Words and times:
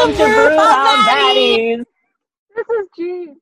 Welcome 0.00 0.16
to 0.16 0.22
Bruja 0.22 0.96
Baddies. 1.04 1.84
This 2.56 2.66
is 2.70 2.88
Jean. 2.96 3.36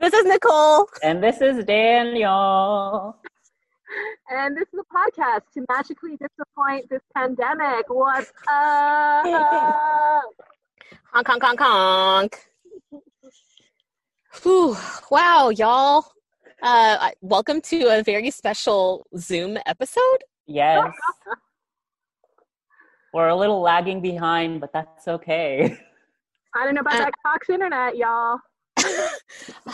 This 0.00 0.12
is 0.12 0.26
Nicole. 0.26 0.86
And 1.02 1.24
this 1.24 1.40
is 1.40 1.64
Daniel. 1.64 3.16
And 4.28 4.54
this 4.54 4.68
is 4.70 4.80
a 4.80 4.84
podcast 4.94 5.40
to 5.54 5.64
magically 5.70 6.18
disappoint 6.18 6.90
this 6.90 7.00
pandemic. 7.16 7.86
What's 7.88 8.30
up? 8.50 9.24
Honk, 11.10 11.26
honk, 11.26 11.42
honk, 11.42 11.60
honk. 11.60 12.38
Whew. 14.42 14.76
Wow, 15.10 15.48
y'all. 15.48 16.04
Uh, 16.62 17.12
welcome 17.22 17.62
to 17.62 17.98
a 17.98 18.02
very 18.02 18.30
special 18.30 19.06
Zoom 19.16 19.56
episode. 19.64 20.18
Yes. 20.46 20.92
We're 23.12 23.28
a 23.28 23.36
little 23.36 23.60
lagging 23.60 24.00
behind, 24.00 24.60
but 24.60 24.72
that's 24.72 25.06
okay. 25.06 25.78
I 26.54 26.64
don't 26.64 26.74
know 26.74 26.80
about 26.80 26.94
Uh, 26.94 27.04
that 27.04 27.12
Cox 27.24 27.50
internet, 27.50 27.96
y'all. 27.96 28.38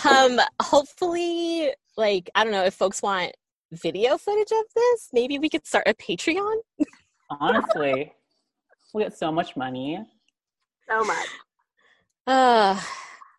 Um, 0.08 0.38
hopefully, 0.62 1.72
like, 1.96 2.30
I 2.34 2.44
don't 2.44 2.52
know 2.52 2.64
if 2.64 2.74
folks 2.74 3.02
want 3.02 3.32
video 3.72 4.16
footage 4.16 4.50
of 4.52 4.64
this, 4.74 5.08
maybe 5.12 5.38
we 5.38 5.48
could 5.48 5.66
start 5.66 5.84
a 5.86 5.94
Patreon. 5.94 6.56
Honestly, 7.30 8.12
we 8.94 9.02
get 9.02 9.18
so 9.18 9.32
much 9.32 9.56
money. 9.56 9.98
So 10.88 11.04
much. 11.04 11.26
Uh, 12.26 12.80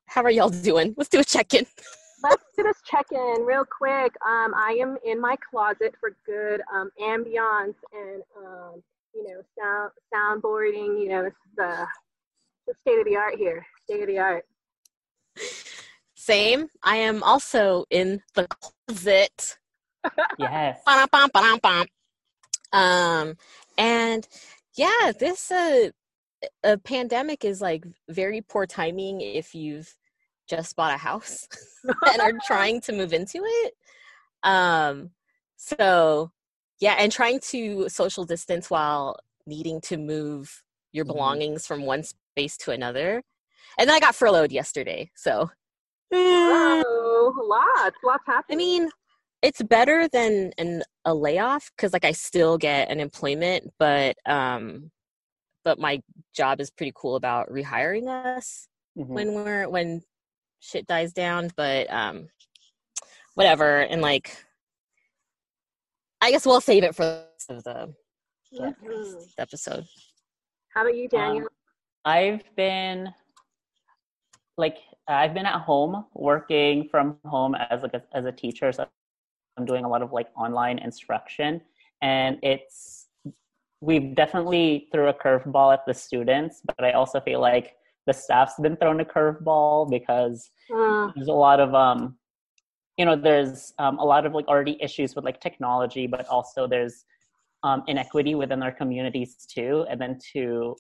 how 0.05 0.23
are 0.23 0.31
y'all 0.31 0.49
doing? 0.49 0.93
Let's 0.97 1.09
do 1.09 1.19
a 1.19 1.23
check 1.23 1.53
in. 1.53 1.65
Let's 2.21 2.43
do 2.57 2.63
this 2.63 2.81
check-in 2.85 3.45
real 3.45 3.63
quick. 3.65 4.13
Um, 4.27 4.53
I 4.53 4.77
am 4.81 4.97
in 5.05 5.21
my 5.21 5.35
closet 5.49 5.95
for 5.99 6.15
good 6.25 6.61
um, 6.73 6.91
ambiance 7.01 7.75
and 7.93 8.21
um, 8.37 8.43
you 8.43 8.43
know 8.43 8.83
sound 9.59 9.91
soundboarding. 10.13 11.01
You 11.01 11.09
know, 11.09 11.23
this 11.23 11.33
is 11.33 11.55
the, 11.57 11.87
the 12.67 12.73
state 12.81 12.99
of 12.99 13.05
the 13.05 13.15
art 13.15 13.35
here. 13.37 13.65
State 13.83 14.01
of 14.01 14.07
the 14.07 14.19
art. 14.19 14.45
Same. 16.15 16.67
I 16.83 16.97
am 16.97 17.23
also 17.23 17.85
in 17.89 18.21
the 18.35 18.47
closet. 18.47 19.57
Yes. 20.39 20.79
Ba-dum, 20.85 21.29
bum, 21.33 21.59
ba-dum. 21.61 21.85
Um, 22.71 23.35
and 23.77 24.25
yeah, 24.77 25.11
this 25.19 25.51
uh, 25.51 25.89
a 26.63 26.77
pandemic 26.77 27.43
is 27.43 27.61
like 27.61 27.85
very 28.09 28.41
poor 28.41 28.65
timing 28.65 29.19
if 29.19 29.53
you've 29.53 29.93
just 30.49 30.75
bought 30.75 30.93
a 30.93 30.97
house 30.97 31.47
and 31.83 32.21
are 32.21 32.31
trying 32.45 32.81
to 32.81 32.93
move 32.93 33.13
into 33.13 33.41
it. 33.43 33.73
Um, 34.43 35.11
so 35.57 36.31
yeah, 36.79 36.95
and 36.97 37.11
trying 37.11 37.39
to 37.51 37.89
social 37.89 38.23
distance 38.23 38.69
while 38.69 39.17
needing 39.49 39.81
to 39.81 39.97
move 39.97 40.63
your 40.91 41.03
Mhm. 41.05 41.09
belongings 41.09 41.67
from 41.67 41.85
one 41.85 42.03
space 42.03 42.55
to 42.57 42.71
another. 42.71 43.21
And 43.77 43.89
then 43.89 43.95
I 43.95 43.99
got 43.99 44.15
furloughed 44.15 44.51
yesterday, 44.51 45.11
so. 45.15 45.49
Oh, 46.11 47.33
lots, 47.43 47.97
lots 48.03 48.23
I 48.49 48.55
mean, 48.55 48.89
it's 49.41 49.61
better 49.61 50.07
than 50.07 50.51
an 50.57 50.83
a 51.05 51.13
layoff 51.13 51.71
because 51.75 51.93
like 51.93 52.05
I 52.05 52.11
still 52.11 52.57
get 52.57 52.89
an 52.89 52.99
employment, 52.99 53.71
but 53.79 54.17
um, 54.25 54.91
but 55.63 55.79
my 55.79 56.01
job 56.33 56.59
is 56.59 56.71
pretty 56.71 56.91
cool 56.95 57.15
about 57.15 57.49
rehiring 57.49 58.07
us 58.07 58.67
Mhm. 58.97 59.07
when 59.07 59.33
we're 59.33 59.69
when 59.69 60.03
shit 60.59 60.87
dies 60.87 61.13
down. 61.13 61.51
But 61.55 61.91
um, 61.91 62.29
whatever, 63.35 63.81
and 63.81 64.01
like, 64.01 64.45
I 66.21 66.31
guess 66.31 66.45
we'll 66.45 66.61
save 66.61 66.83
it 66.83 66.95
for 66.95 67.23
the 67.47 67.93
rest 68.51 68.81
of 68.81 68.87
the 68.87 68.87
Yeah. 68.87 68.97
Mhm. 68.97 69.33
episode. 69.37 69.85
How 70.73 70.81
about 70.81 70.95
you, 70.95 71.07
Daniel? 71.07 71.43
Um, 71.45 71.49
I've 72.05 72.55
been 72.55 73.13
like 74.57 74.77
I've 75.07 75.33
been 75.33 75.45
at 75.45 75.61
home 75.61 76.05
working 76.13 76.87
from 76.89 77.17
home 77.25 77.55
as 77.55 77.81
like 77.81 77.93
a, 77.93 78.03
as 78.13 78.25
a 78.25 78.31
teacher. 78.31 78.71
So 78.71 78.85
I'm 79.57 79.65
doing 79.65 79.85
a 79.85 79.89
lot 79.89 80.01
of 80.01 80.11
like 80.11 80.27
online 80.37 80.79
instruction, 80.79 81.61
and 82.01 82.37
it's 82.43 83.07
we've 83.81 84.13
definitely 84.15 84.87
threw 84.91 85.07
a 85.07 85.13
curveball 85.13 85.73
at 85.73 85.85
the 85.85 85.93
students, 85.93 86.61
but 86.65 86.83
I 86.83 86.91
also 86.91 87.19
feel 87.21 87.39
like 87.39 87.75
the 88.05 88.13
staff's 88.13 88.59
been 88.59 88.75
thrown 88.75 88.99
a 88.99 89.05
curveball 89.05 89.89
because 89.89 90.51
Uh, 90.73 91.11
there's 91.15 91.27
a 91.29 91.33
lot 91.33 91.59
of 91.59 91.73
um 91.73 92.17
you 92.97 93.05
know 93.05 93.15
there's 93.15 93.73
um, 93.79 93.97
a 93.97 94.03
lot 94.05 94.25
of 94.25 94.33
like 94.33 94.47
already 94.47 94.77
issues 94.81 95.15
with 95.15 95.23
like 95.25 95.39
technology 95.39 96.05
but 96.05 96.27
also 96.27 96.67
there's 96.67 97.05
um, 97.63 97.83
inequity 97.87 98.35
within 98.35 98.63
our 98.63 98.71
communities 98.71 99.45
too 99.45 99.85
and 99.89 99.99
then 99.99 100.17
to 100.33 100.75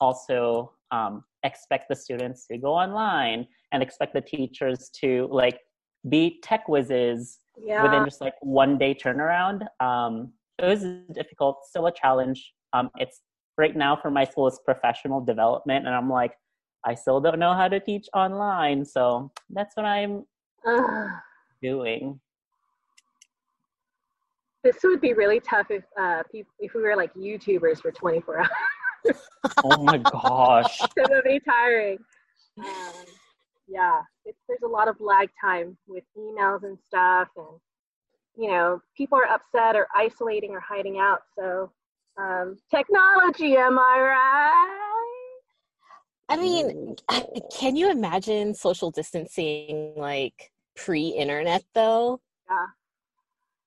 also 0.00 0.72
um, 0.90 1.24
expect 1.42 1.88
the 1.88 1.96
students 1.96 2.46
to 2.46 2.58
go 2.58 2.72
online 2.74 3.46
and 3.72 3.82
expect 3.82 4.14
the 4.14 4.20
teachers 4.20 4.90
to 5.00 5.28
like 5.30 5.60
be 6.08 6.38
tech 6.42 6.68
whizzes 6.68 7.38
yeah. 7.58 7.82
within 7.82 8.04
just 8.04 8.20
like 8.20 8.34
one 8.40 8.78
day 8.78 8.94
turnaround. 8.94 9.66
Um, 9.80 10.32
it 10.58 10.66
was 10.66 10.84
difficult 11.12 11.64
still 11.64 11.86
a 11.86 11.92
challenge. 11.92 12.52
Um, 12.72 12.90
it's 12.98 13.22
right 13.58 13.76
now 13.76 13.96
for 13.96 14.10
my 14.10 14.24
school 14.24 14.46
is 14.46 14.60
professional 14.64 15.20
development 15.20 15.86
and 15.86 15.94
i'm 15.94 16.10
like 16.10 16.32
i 16.84 16.94
still 16.94 17.20
don't 17.20 17.38
know 17.38 17.54
how 17.54 17.68
to 17.68 17.80
teach 17.80 18.06
online 18.14 18.84
so 18.84 19.30
that's 19.50 19.76
what 19.76 19.86
i'm 19.86 20.24
doing 21.62 22.20
this 24.66 24.82
would 24.82 25.00
be 25.00 25.12
really 25.12 25.38
tough 25.38 25.70
if 25.70 25.84
uh, 25.98 26.22
peop 26.30 26.46
if 26.58 26.74
we 26.74 26.82
were 26.82 26.96
like 26.96 27.14
YouTubers 27.14 27.78
for 27.78 27.92
24 27.92 28.38
hours. 29.06 29.16
oh 29.62 29.82
my 29.84 29.98
gosh 29.98 30.78
that 30.96 31.08
would 31.08 31.24
be 31.24 31.38
tiring. 31.40 31.98
Um, 32.58 33.04
yeah, 33.68 34.00
it's, 34.24 34.38
there's 34.48 34.62
a 34.64 34.68
lot 34.68 34.88
of 34.88 35.00
lag 35.00 35.28
time 35.40 35.76
with 35.86 36.02
emails 36.18 36.64
and 36.64 36.76
stuff, 36.88 37.28
and 37.36 37.46
you 38.36 38.50
know, 38.50 38.80
people 38.96 39.18
are 39.18 39.32
upset 39.32 39.76
or 39.76 39.86
isolating 39.94 40.50
or 40.50 40.60
hiding 40.60 40.98
out. 40.98 41.22
So, 41.38 41.70
um, 42.18 42.56
technology, 42.70 43.56
am 43.56 43.78
I 43.78 43.98
right? 44.00 44.82
I 46.28 46.36
mean, 46.36 46.96
can 47.56 47.76
you 47.76 47.88
imagine 47.88 48.52
social 48.52 48.90
distancing 48.90 49.94
like 49.96 50.50
pre-internet 50.74 51.62
though? 51.72 52.20
Yeah. 52.50 52.66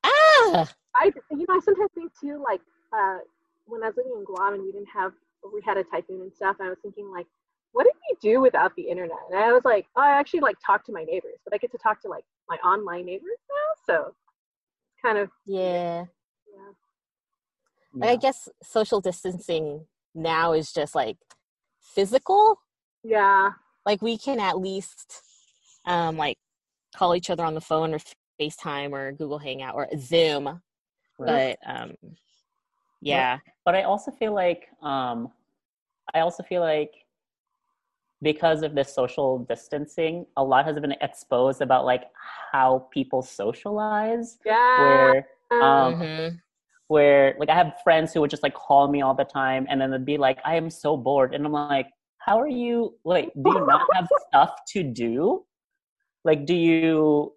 Ah, 0.04 0.68
I, 1.00 1.12
you 1.32 1.46
know, 1.48 1.56
I 1.56 1.60
sometimes 1.64 1.92
think 1.96 2.12
too, 2.20 2.44
like 2.44 2.62
uh, 2.94 3.20
when 3.66 3.84
I 3.84 3.88
was 3.88 3.98
living 3.98 4.14
in 4.18 4.26
Guam 4.26 4.54
and 4.56 4.64
we 4.64 4.72
didn't 4.72 4.90
have, 4.94 5.14
we 5.54 5.62
had 5.66 5.78
a 5.78 5.84
typhoon 5.84 6.22
and 6.22 6.34
stuff. 6.34 6.58
And 6.60 6.68
I 6.68 6.70
was 6.70 6.80
thinking, 6.82 7.10
like, 7.12 7.28
what 7.72 7.86
did 7.86 7.94
we 8.10 8.18
do 8.22 8.42
without 8.42 8.76
the 8.76 8.84
internet? 8.84 9.18
And 9.32 9.40
I 9.40 9.52
was 9.54 9.64
like, 9.64 9.86
oh, 9.96 10.02
I 10.02 10.20
actually 10.20 10.42
like 10.42 10.58
talk 10.66 10.86
to 10.86 10.92
my 10.92 11.04
neighbors, 11.04 11.40
but 11.46 11.54
I 11.54 11.58
get 11.58 11.72
to 11.72 11.78
talk 11.78 12.02
to 12.02 12.10
like 12.10 12.26
my 12.50 12.58
online 12.58 13.06
neighbors 13.06 13.38
now. 13.50 13.94
So, 13.94 14.14
kind 15.04 15.18
of, 15.18 15.30
yeah. 15.46 16.06
yeah. 16.54 16.72
Like, 17.94 18.10
I 18.10 18.16
guess 18.18 18.50
social 18.62 19.02
distancing 19.02 19.86
now 20.14 20.54
is 20.54 20.74
just 20.74 20.96
like 20.96 21.18
physical. 21.82 22.60
Yeah. 23.04 23.52
Like 23.86 24.02
we 24.02 24.18
can 24.18 24.40
at 24.40 24.60
least 24.60 25.22
um 25.86 26.18
like 26.18 26.38
call 26.96 27.16
each 27.16 27.30
other 27.30 27.44
on 27.44 27.54
the 27.54 27.62
phone 27.62 27.94
or 27.94 28.00
FaceTime 28.40 28.92
or 28.92 29.12
Google 29.12 29.40
Hangout 29.40 29.76
or 29.76 29.88
Zoom. 29.98 30.62
Right. 31.20 31.58
But 31.66 31.72
um 31.76 31.96
yeah. 33.02 33.40
but 33.66 33.76
i 33.76 33.84
also 33.84 34.12
feel 34.12 34.34
like 34.34 34.68
um 34.82 35.32
i 36.14 36.20
also 36.22 36.44
feel 36.44 36.62
like 36.62 36.94
because 38.22 38.64
of 38.64 38.76
this 38.76 38.94
social 38.94 39.40
distancing 39.50 40.26
a 40.38 40.44
lot 40.44 40.66
has 40.66 40.78
been 40.80 40.96
exposed 41.02 41.62
about 41.62 41.86
like 41.86 42.04
how 42.52 42.88
people 42.92 43.22
socialize 43.22 44.38
Yeah. 44.46 44.82
where 44.82 45.28
um 45.62 45.94
Mhm. 45.96 46.40
where 46.88 47.36
like 47.40 47.50
I 47.50 47.56
have 47.56 47.74
friends 47.84 48.14
who 48.14 48.22
would 48.22 48.32
just 48.32 48.44
like 48.44 48.56
call 48.56 48.88
me 48.90 49.02
all 49.02 49.14
the 49.14 49.24
time 49.26 49.68
and 49.70 49.80
then 49.80 49.92
they'd 49.92 50.06
be 50.06 50.18
like, 50.18 50.40
I 50.44 50.56
am 50.56 50.70
so 50.72 50.98
bored. 50.98 51.36
And 51.36 51.46
I'm 51.46 51.52
like, 51.52 51.88
how 52.18 52.40
are 52.40 52.48
you 52.48 52.96
like 53.06 53.32
do 53.44 53.52
you 53.52 53.66
not 53.66 53.88
have 53.94 54.08
stuff 54.28 54.52
to 54.74 54.84
do? 54.84 55.46
Like 56.26 56.46
do 56.46 56.56
you 56.56 57.34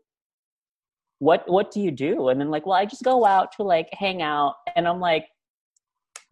what 1.23 1.49
what 1.49 1.71
do 1.71 1.81
you 1.81 1.93
do? 1.93 2.31
And 2.31 2.41
then 2.41 2.51
like, 2.51 2.67
well, 2.67 2.77
I 2.77 2.85
just 2.85 3.05
go 3.05 3.25
out 3.25 3.53
to 3.57 3.63
like 3.63 3.89
hang 3.93 4.23
out 4.23 4.57
and 4.75 4.89
I'm 4.89 4.99
like 4.99 5.27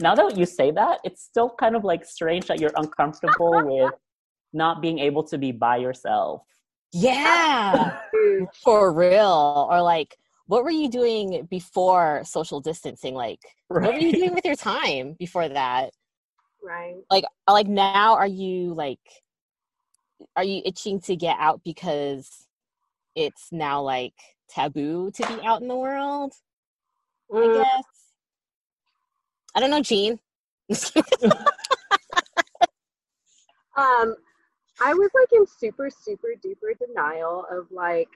now 0.00 0.16
that 0.16 0.36
you 0.36 0.46
say 0.46 0.72
that, 0.72 0.98
it's 1.04 1.22
still 1.22 1.48
kind 1.60 1.76
of 1.76 1.84
like 1.84 2.04
strange 2.04 2.48
that 2.48 2.58
you're 2.58 2.72
uncomfortable 2.74 3.62
with 3.64 3.94
not 4.52 4.82
being 4.82 4.98
able 4.98 5.22
to 5.24 5.38
be 5.38 5.52
by 5.52 5.76
yourself. 5.76 6.42
Yeah. 6.92 8.00
For 8.64 8.92
real. 8.92 9.68
Or 9.70 9.80
like 9.80 10.16
what 10.46 10.64
were 10.64 10.70
you 10.72 10.88
doing 10.88 11.46
before 11.48 12.22
social 12.24 12.60
distancing? 12.60 13.14
Like 13.14 13.38
what 13.68 13.84
were 13.84 13.92
you 14.00 14.10
doing 14.10 14.34
with 14.34 14.44
your 14.44 14.56
time 14.56 15.14
before 15.20 15.48
that? 15.50 15.90
Right. 16.64 16.96
like 17.08 17.24
uh, 17.46 17.52
like 17.52 17.68
now 17.68 18.14
are 18.14 18.26
you 18.26 18.74
like 18.74 18.98
are 20.36 20.44
you 20.44 20.62
itching 20.64 21.00
to 21.02 21.14
get 21.14 21.36
out 21.38 21.60
because 21.64 22.48
it's 23.14 23.48
now 23.52 23.82
like 23.82 24.14
taboo 24.52 25.10
to 25.12 25.26
be 25.26 25.44
out 25.44 25.62
in 25.62 25.68
the 25.68 25.76
world 25.76 26.32
i 27.40 27.46
Mm, 27.46 27.54
guess 27.54 27.84
i 29.54 29.60
don't 29.60 29.70
know 29.70 29.82
jean 29.82 30.18
um, 33.76 34.14
I 34.80 34.94
was 34.94 35.10
like 35.14 35.32
in 35.32 35.46
super, 35.46 35.90
super 35.90 36.28
duper 36.44 36.78
denial 36.78 37.46
of 37.50 37.66
like, 37.70 38.08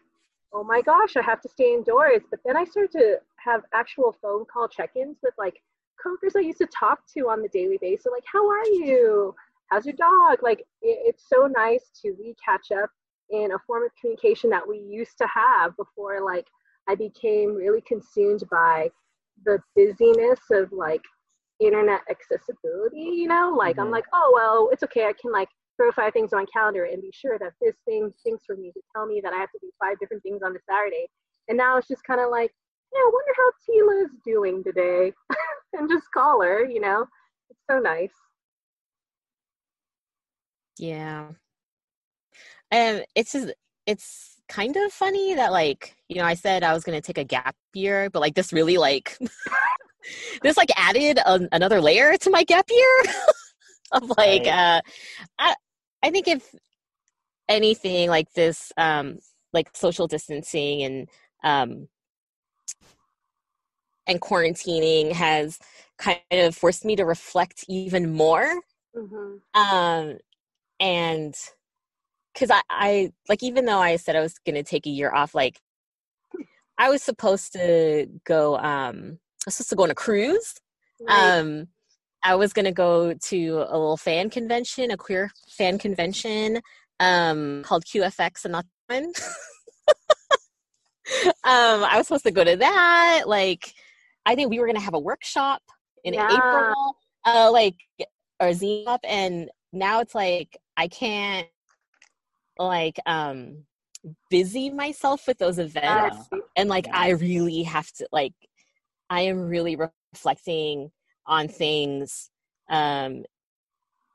oh 0.52 0.64
my 0.64 0.80
gosh, 0.80 1.16
I 1.16 1.22
have 1.22 1.40
to 1.42 1.48
stay 1.48 1.74
indoors. 1.74 2.22
But 2.30 2.40
then 2.44 2.56
I 2.56 2.64
started 2.64 2.92
to 2.92 3.16
have 3.44 3.62
actual 3.74 4.16
phone 4.22 4.44
call 4.46 4.68
check-ins 4.68 5.18
with 5.22 5.34
like 5.38 5.60
coworkers 6.02 6.36
I 6.36 6.40
used 6.40 6.58
to 6.58 6.66
talk 6.66 7.00
to 7.14 7.28
on 7.28 7.42
the 7.42 7.48
daily 7.48 7.78
basis. 7.80 8.06
Like, 8.10 8.24
how 8.32 8.48
are 8.48 8.66
you? 8.66 9.34
How's 9.68 9.84
your 9.84 9.94
dog? 9.94 10.42
Like, 10.42 10.60
it, 10.80 10.98
it's 11.04 11.24
so 11.28 11.46
nice 11.46 11.90
to 12.02 12.12
re-catch 12.18 12.70
up 12.70 12.90
in 13.30 13.52
a 13.52 13.58
form 13.66 13.84
of 13.84 13.90
communication 14.00 14.50
that 14.50 14.66
we 14.66 14.78
used 14.78 15.18
to 15.18 15.26
have 15.26 15.76
before 15.76 16.20
like 16.24 16.46
I 16.88 16.94
became 16.94 17.54
really 17.54 17.80
consumed 17.80 18.42
by 18.50 18.90
the 19.44 19.58
busyness 19.74 20.40
of 20.50 20.72
like 20.72 21.02
internet 21.60 22.02
accessibility, 22.10 23.00
you 23.00 23.28
know? 23.28 23.54
Like 23.56 23.76
mm-hmm. 23.76 23.86
I'm 23.86 23.90
like, 23.90 24.04
oh 24.12 24.32
well, 24.34 24.68
it's 24.72 24.82
okay. 24.84 25.06
I 25.06 25.14
can 25.20 25.32
like 25.32 25.48
throw 25.76 25.90
five 25.92 26.12
things 26.12 26.32
on 26.32 26.46
calendar 26.52 26.84
and 26.84 27.02
be 27.02 27.12
sure 27.12 27.38
that 27.38 27.52
this 27.60 27.74
thing 27.84 28.12
thinks 28.22 28.44
for 28.44 28.56
me 28.56 28.70
to 28.72 28.80
tell 28.94 29.06
me 29.06 29.20
that 29.22 29.32
I 29.32 29.38
have 29.38 29.50
to 29.52 29.58
do 29.60 29.70
five 29.80 29.98
different 29.98 30.22
things 30.22 30.42
on 30.42 30.54
a 30.54 30.58
Saturday. 30.70 31.06
And 31.48 31.58
now 31.58 31.76
it's 31.76 31.88
just 31.88 32.04
kind 32.04 32.20
of 32.20 32.30
like, 32.30 32.52
yeah, 32.92 33.00
I 33.00 33.10
wonder 33.12 33.32
how 33.36 33.50
Tila's 33.64 34.10
doing 34.24 34.62
today. 34.62 35.12
and 35.72 35.88
just 35.88 36.06
call 36.12 36.42
her, 36.42 36.64
you 36.64 36.80
know? 36.80 37.06
It's 37.50 37.60
so 37.68 37.78
nice. 37.78 38.12
Yeah. 40.78 41.28
And 42.70 43.04
it's 43.14 43.32
just 43.32 43.52
it's 43.86 44.36
kind 44.48 44.76
of 44.76 44.92
funny 44.92 45.34
that 45.34 45.52
like, 45.52 45.96
you 46.08 46.16
know, 46.16 46.24
I 46.24 46.34
said 46.34 46.62
I 46.62 46.72
was 46.72 46.84
gonna 46.84 47.00
take 47.00 47.18
a 47.18 47.24
gap 47.24 47.56
year, 47.72 48.10
but 48.10 48.20
like 48.20 48.34
this 48.34 48.52
really 48.52 48.78
like 48.78 49.18
this 50.42 50.56
like 50.56 50.70
added 50.76 51.18
a, 51.18 51.40
another 51.52 51.80
layer 51.80 52.16
to 52.16 52.30
my 52.30 52.44
gap 52.44 52.66
year 52.70 53.14
of 53.92 54.08
like 54.16 54.46
right. 54.46 54.48
uh 54.48 54.80
I 55.38 55.54
I 56.02 56.10
think 56.10 56.28
if 56.28 56.54
anything 57.48 58.08
like 58.08 58.32
this 58.32 58.72
um 58.76 59.18
like 59.52 59.68
social 59.74 60.06
distancing 60.06 60.82
and 60.82 61.08
um 61.42 61.88
and 64.06 64.20
quarantining 64.20 65.12
has 65.12 65.58
kind 65.98 66.18
of 66.32 66.54
forced 66.54 66.84
me 66.84 66.96
to 66.96 67.04
reflect 67.04 67.64
even 67.68 68.12
more 68.12 68.60
mm-hmm. 68.96 69.60
um 69.60 70.18
and 70.80 71.34
because 72.34 72.50
I, 72.50 72.60
I 72.68 73.12
like 73.28 73.42
even 73.42 73.64
though 73.64 73.78
i 73.78 73.96
said 73.96 74.16
i 74.16 74.20
was 74.20 74.38
going 74.38 74.56
to 74.56 74.62
take 74.62 74.86
a 74.86 74.90
year 74.90 75.12
off 75.12 75.34
like 75.34 75.60
i 76.76 76.90
was 76.90 77.02
supposed 77.02 77.52
to 77.52 78.06
go 78.24 78.56
um 78.56 79.18
i 79.44 79.46
was 79.46 79.54
supposed 79.54 79.70
to 79.70 79.76
go 79.76 79.84
on 79.84 79.90
a 79.90 79.94
cruise 79.94 80.54
right. 81.00 81.38
um 81.38 81.68
i 82.22 82.34
was 82.34 82.52
going 82.52 82.64
to 82.64 82.72
go 82.72 83.14
to 83.14 83.64
a 83.68 83.76
little 83.76 83.96
fan 83.96 84.28
convention 84.28 84.90
a 84.90 84.96
queer 84.96 85.30
fan 85.48 85.78
convention 85.78 86.60
um 87.00 87.62
called 87.64 87.84
qfx 87.84 88.44
and 88.44 88.52
not 88.52 88.66
one 88.88 89.04
um 91.44 91.84
i 91.84 91.94
was 91.96 92.06
supposed 92.06 92.24
to 92.24 92.30
go 92.30 92.44
to 92.44 92.56
that 92.56 93.24
like 93.26 93.72
i 94.26 94.34
think 94.34 94.50
we 94.50 94.58
were 94.58 94.66
going 94.66 94.76
to 94.76 94.82
have 94.82 94.94
a 94.94 94.98
workshop 94.98 95.62
in 96.04 96.14
yeah. 96.14 96.34
april 96.34 96.96
uh 97.26 97.50
like 97.50 97.76
or 98.40 98.52
z 98.52 98.84
up 98.86 99.00
and 99.04 99.48
now 99.72 100.00
it's 100.00 100.14
like 100.14 100.56
i 100.76 100.86
can't 100.88 101.46
like 102.58 102.98
um 103.06 103.64
busy 104.30 104.70
myself 104.70 105.26
with 105.26 105.38
those 105.38 105.58
events 105.58 106.28
yeah. 106.32 106.38
and 106.56 106.68
like 106.68 106.86
yeah. 106.86 106.98
i 106.98 107.08
really 107.10 107.62
have 107.62 107.90
to 107.92 108.06
like 108.12 108.34
i 109.10 109.22
am 109.22 109.48
really 109.48 109.76
reflecting 110.12 110.90
on 111.26 111.48
things 111.48 112.30
um 112.70 113.24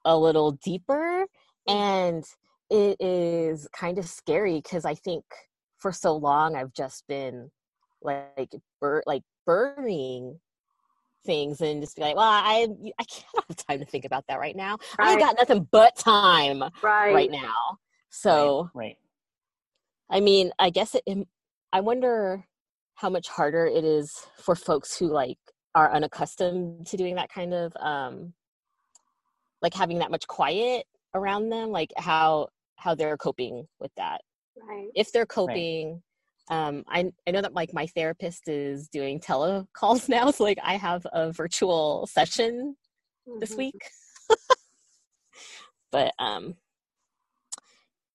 a 0.06 0.18
little 0.18 0.51
deeper 0.63 1.25
and 1.68 2.24
it 2.69 2.95
is 3.00 3.68
kind 3.74 3.97
of 3.97 4.06
scary 4.06 4.62
because 4.62 4.86
i 4.86 4.94
think 4.94 5.24
for 5.80 5.91
so 5.91 6.15
long 6.15 6.56
i've 6.56 6.74
just 6.74 7.03
been 7.07 7.50
like 8.01 8.51
bur- 8.80 9.03
like 9.06 9.24
burning 9.45 10.39
things 11.25 11.62
and 11.62 11.81
just 11.81 11.95
be 11.95 12.01
like, 12.01 12.15
well, 12.15 12.25
I 12.25 12.68
I 12.97 13.03
can't 13.03 13.45
have 13.47 13.57
time 13.68 13.80
to 13.80 13.86
think 13.86 14.06
about 14.06 14.25
that 14.27 14.39
right 14.39 14.56
now. 14.56 14.77
Right. 14.97 15.18
I 15.18 15.19
got 15.19 15.36
nothing 15.38 15.68
but 15.71 15.95
time 15.95 16.63
right, 16.81 17.13
right 17.13 17.31
now. 17.31 17.77
So, 18.10 18.70
right. 18.74 18.86
right. 18.86 18.98
I 20.10 20.20
mean, 20.20 20.52
I 20.58 20.70
guess 20.70 20.96
it, 20.96 21.04
it, 21.06 21.28
I 21.72 21.82
wonder 21.82 22.46
how 22.96 23.10
much 23.10 23.28
harder 23.30 23.66
it 23.66 23.84
is 23.84 24.14
for 24.38 24.56
folks 24.56 24.98
who 24.98 25.08
like 25.08 25.38
are 25.76 25.92
unaccustomed 25.94 26.88
to 26.88 26.98
doing 26.98 27.16
that 27.16 27.30
kind 27.32 27.54
of 27.54 27.72
um 27.80 28.34
like 29.62 29.74
having 29.74 30.00
that 30.00 30.12
much 30.12 30.26
quiet 30.28 30.86
around 31.14 31.50
them, 31.50 31.70
like 31.70 31.92
how 31.98 32.48
how 32.76 32.96
they're 32.96 33.18
coping 33.18 33.68
with 33.80 33.92
that. 33.98 34.22
Right. 34.68 34.90
If 34.96 35.12
they're 35.12 35.26
coping 35.26 36.02
um, 36.50 36.84
I, 36.88 37.12
I 37.28 37.32
know 37.32 37.42
that 37.42 37.54
like 37.54 37.74
my 37.74 37.86
therapist 37.88 38.48
is 38.48 38.88
doing 38.88 39.20
telecalls 39.20 40.10
now 40.10 40.32
so 40.32 40.44
like 40.44 40.58
i 40.64 40.76
have 40.76 41.06
a 41.14 41.32
virtual 41.32 42.08
session 42.08 42.76
mm-hmm. 43.28 43.40
this 43.40 43.56
week 43.56 43.80
but 45.92 46.14
um 46.20 46.56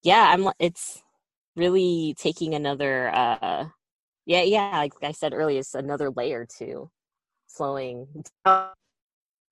yeah 0.04 0.30
i'm 0.32 0.48
it's 0.60 1.02
really 1.56 2.14
taking 2.18 2.54
another 2.54 3.12
uh 3.14 3.66
yeah 4.26 4.42
yeah 4.42 4.78
like 4.78 4.92
i 5.02 5.12
said 5.12 5.32
earlier 5.34 5.60
it's 5.60 5.74
another 5.74 6.10
layer 6.10 6.46
to 6.58 6.90
slowing 7.46 8.06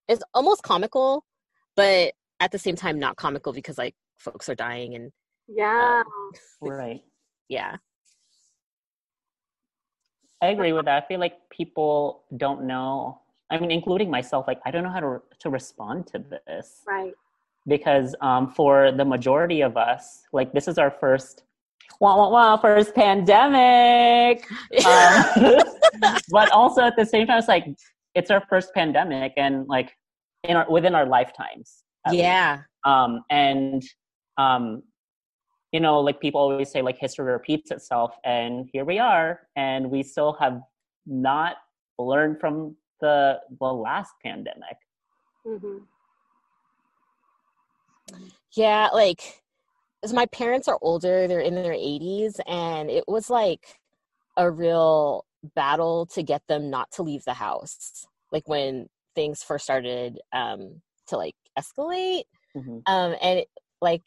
it's 0.08 0.22
almost 0.34 0.62
comical 0.62 1.24
but 1.74 2.12
at 2.40 2.52
the 2.52 2.58
same 2.58 2.76
time 2.76 2.98
not 2.98 3.16
comical 3.16 3.52
because 3.52 3.78
like 3.78 3.94
folks 4.18 4.48
are 4.48 4.54
dying 4.54 4.94
and 4.94 5.10
yeah 5.48 6.02
um, 6.06 6.68
right 6.68 7.02
yeah 7.48 7.76
I 10.42 10.48
agree 10.48 10.72
with 10.72 10.86
that. 10.86 11.04
I 11.04 11.06
feel 11.06 11.20
like 11.20 11.38
people 11.50 12.24
don't 12.36 12.64
know. 12.64 13.20
I 13.48 13.60
mean, 13.60 13.70
including 13.70 14.10
myself, 14.10 14.48
like 14.48 14.60
I 14.66 14.72
don't 14.72 14.82
know 14.82 14.90
how 14.90 14.98
to 15.00 15.22
to 15.38 15.50
respond 15.50 16.08
to 16.08 16.18
this. 16.18 16.82
Right. 16.86 17.14
Because 17.66 18.14
um, 18.20 18.50
for 18.50 18.90
the 18.92 19.04
majority 19.04 19.60
of 19.60 19.76
us, 19.76 20.22
like 20.32 20.52
this 20.52 20.66
is 20.66 20.78
our 20.78 20.90
first, 20.90 21.44
wah 22.00 22.16
wah 22.16 22.28
wah, 22.28 22.56
first 22.56 22.94
pandemic. 22.94 24.44
um, 24.84 25.24
but 26.30 26.50
also 26.50 26.82
at 26.82 26.96
the 26.96 27.06
same 27.06 27.26
time, 27.26 27.38
it's 27.38 27.48
like 27.48 27.66
it's 28.14 28.30
our 28.30 28.42
first 28.48 28.74
pandemic, 28.74 29.32
and 29.36 29.66
like 29.68 29.92
in 30.44 30.56
our 30.56 30.70
within 30.70 30.94
our 30.94 31.06
lifetimes. 31.06 31.84
Yeah. 32.10 32.54
Least. 32.54 32.64
Um, 32.84 33.22
and 33.30 33.82
um, 34.38 34.82
you 35.72 35.80
know, 35.80 36.00
like 36.00 36.20
people 36.20 36.40
always 36.40 36.70
say, 36.70 36.82
like 36.82 36.98
history 36.98 37.24
repeats 37.24 37.70
itself, 37.70 38.14
and 38.24 38.68
here 38.72 38.84
we 38.84 38.98
are, 38.98 39.40
and 39.56 39.90
we 39.90 40.02
still 40.02 40.34
have 40.34 40.60
not 41.06 41.56
learned 41.98 42.40
from 42.40 42.76
the 43.00 43.40
the 43.60 43.66
last 43.66 44.12
pandemic. 44.22 44.76
Mm-hmm. 45.46 45.78
Yeah, 48.54 48.88
like, 48.92 49.42
as 50.02 50.12
my 50.12 50.26
parents 50.26 50.68
are 50.68 50.78
older; 50.82 51.26
they're 51.26 51.40
in 51.40 51.54
their 51.54 51.72
eighties, 51.72 52.40
and 52.46 52.90
it 52.90 53.04
was 53.06 53.30
like 53.30 53.78
a 54.36 54.50
real 54.50 55.24
battle 55.54 56.06
to 56.06 56.22
get 56.22 56.42
them 56.48 56.70
not 56.70 56.90
to 56.92 57.02
leave 57.02 57.24
the 57.24 57.34
house. 57.34 58.06
Like 58.30 58.48
when 58.48 58.88
things 59.14 59.42
first 59.42 59.64
started 59.64 60.18
um, 60.32 60.80
to 61.08 61.16
like 61.16 61.34
escalate, 61.58 62.24
mm-hmm. 62.56 62.78
um, 62.86 63.14
and 63.22 63.40
it, 63.40 63.48
like 63.80 64.04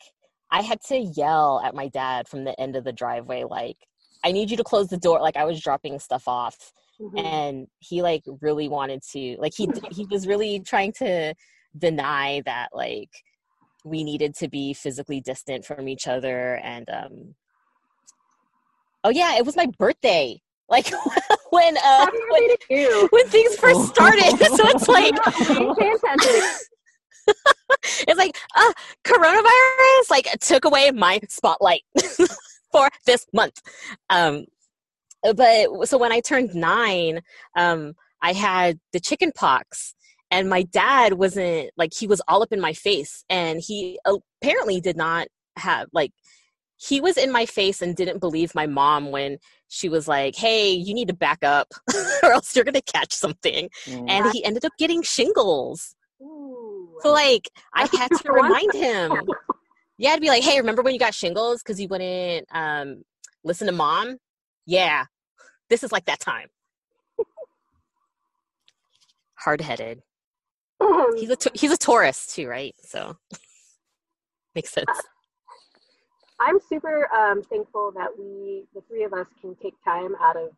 I 0.52 0.62
had 0.62 0.82
to 0.88 0.98
yell 0.98 1.62
at 1.64 1.76
my 1.76 1.88
dad 1.90 2.28
from 2.28 2.44
the 2.44 2.60
end 2.60 2.76
of 2.76 2.84
the 2.84 2.94
driveway, 2.94 3.44
like, 3.44 3.78
I 4.24 4.32
need 4.32 4.50
you 4.50 4.58
to 4.58 4.64
close 4.64 4.88
the 4.88 4.98
door. 4.98 5.20
Like 5.22 5.38
I 5.38 5.46
was 5.46 5.62
dropping 5.62 6.00
stuff 6.00 6.28
off. 6.28 6.72
Mm-hmm. 7.02 7.18
And 7.18 7.68
he 7.80 8.02
like 8.02 8.24
really 8.40 8.70
wanted 8.70 9.02
to 9.12 9.36
like 9.38 9.54
he 9.54 9.68
he 9.92 10.08
was 10.10 10.28
really 10.28 10.62
trying 10.62 10.94
to 10.94 11.34
deny 11.78 12.42
that 12.46 12.70
like 12.72 13.10
we 13.86 14.04
needed 14.04 14.36
to 14.36 14.50
be 14.50 14.74
physically 14.74 15.22
distant 15.22 15.64
from 15.64 15.88
each 15.88 16.08
other 16.08 16.56
and 16.64 16.90
um 16.90 17.36
oh 19.04 19.10
yeah 19.10 19.38
it 19.38 19.46
was 19.46 19.56
my 19.56 19.68
birthday. 19.78 20.42
Like 20.68 20.92
when 21.52 21.78
uh 21.78 22.08
when, 22.30 23.08
when 23.12 23.28
things 23.28 23.56
first 23.56 23.88
started. 23.88 24.34
So 24.56 24.68
it's 24.70 24.88
like 24.88 25.16
it's 28.08 28.18
like, 28.18 28.38
uh, 28.56 28.74
coronavirus 29.04 30.10
like 30.10 30.28
took 30.40 30.66
away 30.66 30.92
my 30.92 31.20
spotlight 31.30 31.82
for 32.72 32.90
this 33.06 33.26
month. 33.34 33.62
Um, 34.10 34.46
but 35.36 35.88
so 35.88 35.98
when 35.98 36.12
I 36.12 36.20
turned 36.20 36.54
nine, 36.54 37.22
um, 37.56 37.96
I 38.22 38.34
had 38.34 38.80
the 38.94 39.00
chicken 39.00 39.32
pox 39.36 39.96
and 40.32 40.50
my 40.50 40.64
dad 40.64 41.14
wasn't 41.14 41.70
like 41.78 41.94
he 41.94 42.08
was 42.08 42.22
all 42.28 42.44
up 42.44 42.52
in 42.52 42.62
my 42.62 42.74
face 42.74 43.24
and 43.30 43.62
he 43.62 44.00
apparently 44.06 44.82
did 44.82 44.98
not 44.98 45.28
have 45.58 45.88
like 45.94 46.12
he 46.78 47.00
was 47.00 47.18
in 47.18 47.32
my 47.32 47.46
face 47.46 47.82
and 47.82 47.96
didn't 47.96 48.20
believe 48.20 48.54
my 48.54 48.68
mom 48.68 49.12
when 49.12 49.38
she 49.70 49.88
was 49.88 50.08
like 50.08 50.36
hey 50.36 50.72
you 50.72 50.94
need 50.94 51.08
to 51.08 51.14
back 51.14 51.44
up 51.44 51.68
or 52.24 52.34
else 52.34 52.56
you're 52.56 52.66
gonna 52.66 52.82
catch 52.82 53.14
something 53.14 53.70
mm. 53.86 54.10
and 54.10 54.32
he 54.34 54.44
ended 54.44 54.66
up 54.66 54.74
getting 54.78 55.02
shingles 55.02 55.96
Ooh. 56.22 56.90
So 57.02 57.12
like 57.12 57.50
I 57.74 57.88
had 57.98 58.10
to 58.10 58.32
remind 58.32 58.74
him. 58.74 59.12
Yeah, 59.98 60.12
it'd 60.12 60.22
be 60.22 60.28
like, 60.28 60.44
hey, 60.44 60.60
remember 60.60 60.82
when 60.82 60.94
you 60.94 61.00
got 61.00 61.14
shingles 61.14 61.62
because 61.64 61.80
you 61.80 61.88
wouldn't 61.88 62.48
um, 62.52 63.04
listen 63.44 63.68
to 63.68 63.74
mom? 63.74 64.18
Yeah, 64.66 65.06
this 65.70 65.84
is 65.84 65.92
like 65.92 66.06
that 66.06 66.20
time. 66.20 66.48
Hard 69.36 69.62
headed. 69.62 70.02
He's 71.18 71.30
a 71.30 71.38
he's 71.54 71.72
a 71.72 71.78
Taurus 71.78 72.34
too, 72.34 72.48
right? 72.48 72.76
So 72.84 73.18
makes 74.56 74.72
sense. 74.72 74.90
I'm 76.40 76.60
super 76.60 77.08
um, 77.14 77.44
thankful 77.44 77.94
that 77.96 78.10
we, 78.18 78.66
the 78.74 78.82
three 78.90 79.04
of 79.04 79.14
us, 79.14 79.28
can 79.40 79.56
take 79.62 79.74
time 79.84 80.16
out 80.22 80.36
of 80.36 80.50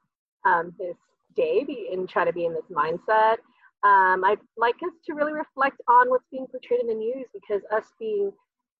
um, 0.43 0.73
this 0.79 0.97
day 1.35 1.65
and 1.91 2.09
try 2.09 2.25
to 2.25 2.33
be 2.33 2.45
in 2.45 2.53
this 2.53 2.65
mindset. 2.71 3.37
Um, 3.83 4.23
I'd 4.25 4.39
like 4.57 4.75
us 4.77 4.93
to 5.05 5.13
really 5.13 5.33
reflect 5.33 5.79
on 5.87 6.09
what's 6.09 6.25
being 6.31 6.47
portrayed 6.47 6.81
in 6.81 6.87
the 6.87 6.95
news 6.95 7.27
because 7.31 7.61
us 7.71 7.85
being 7.99 8.31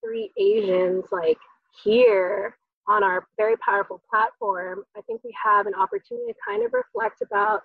three 0.04 0.32
Asians, 0.40 1.06
like 1.12 1.38
here 1.84 2.58
on 2.88 3.04
our 3.04 3.28
very 3.38 3.56
powerful 3.58 4.02
platform, 4.10 4.84
I 4.96 5.02
think 5.02 5.24
we 5.24 5.34
have 5.44 5.68
an 5.68 5.76
opportunity 5.76 6.34
to 6.34 6.40
kind 6.46 6.66
of 6.66 6.74
reflect 6.74 7.22
about 7.22 7.62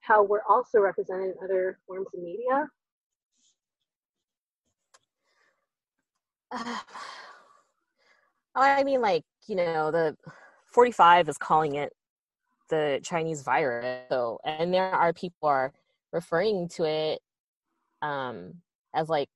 how 0.00 0.22
we're 0.22 0.42
also 0.48 0.80
represented 0.80 1.30
in 1.30 1.34
other 1.42 1.78
forms 1.86 2.08
of 2.14 2.22
media. 2.22 2.68
Uh, 6.54 6.78
I 8.56 8.84
mean, 8.84 9.00
like, 9.00 9.24
you 9.48 9.56
know, 9.56 9.90
the 9.90 10.16
45 10.66 11.28
is 11.28 11.38
calling 11.38 11.74
it 11.74 11.92
the 12.70 13.00
Chinese 13.02 13.42
virus. 13.42 14.06
So, 14.08 14.38
and 14.44 14.72
there 14.72 14.90
are 14.90 15.12
people 15.12 15.48
are 15.48 15.72
referring 16.12 16.68
to 16.68 16.84
it 16.84 17.20
um, 18.02 18.54
as 18.94 19.08
like 19.08 19.28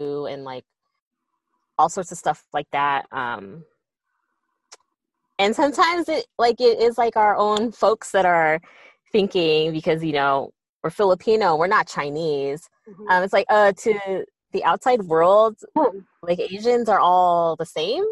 and 0.00 0.42
like 0.42 0.64
all 1.78 1.88
sorts 1.88 2.10
of 2.10 2.18
stuff 2.18 2.44
like 2.52 2.66
that. 2.72 3.06
Um, 3.12 3.64
and 5.38 5.54
sometimes 5.54 6.08
it 6.08 6.26
like 6.38 6.60
it 6.60 6.80
is 6.80 6.98
like 6.98 7.16
our 7.16 7.36
own 7.36 7.72
folks 7.72 8.10
that 8.10 8.26
are 8.26 8.60
thinking 9.12 9.72
because 9.72 10.02
you 10.02 10.12
know 10.12 10.50
we're 10.82 10.90
Filipino, 10.90 11.56
we're 11.56 11.68
not 11.68 11.86
Chinese. 11.86 12.68
Mm-hmm. 12.88 13.08
Um, 13.08 13.22
it's 13.22 13.32
like 13.32 13.46
uh 13.48 13.72
to 13.72 14.24
the 14.52 14.64
outside 14.64 15.02
world, 15.02 15.56
hmm. 15.76 15.98
like 16.22 16.38
Asians 16.40 16.88
are 16.88 17.00
all 17.00 17.56
the 17.56 17.66
same 17.66 18.04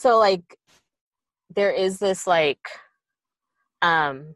so 0.00 0.18
like 0.18 0.56
there 1.54 1.70
is 1.70 1.98
this 1.98 2.26
like 2.26 2.66
um 3.82 4.34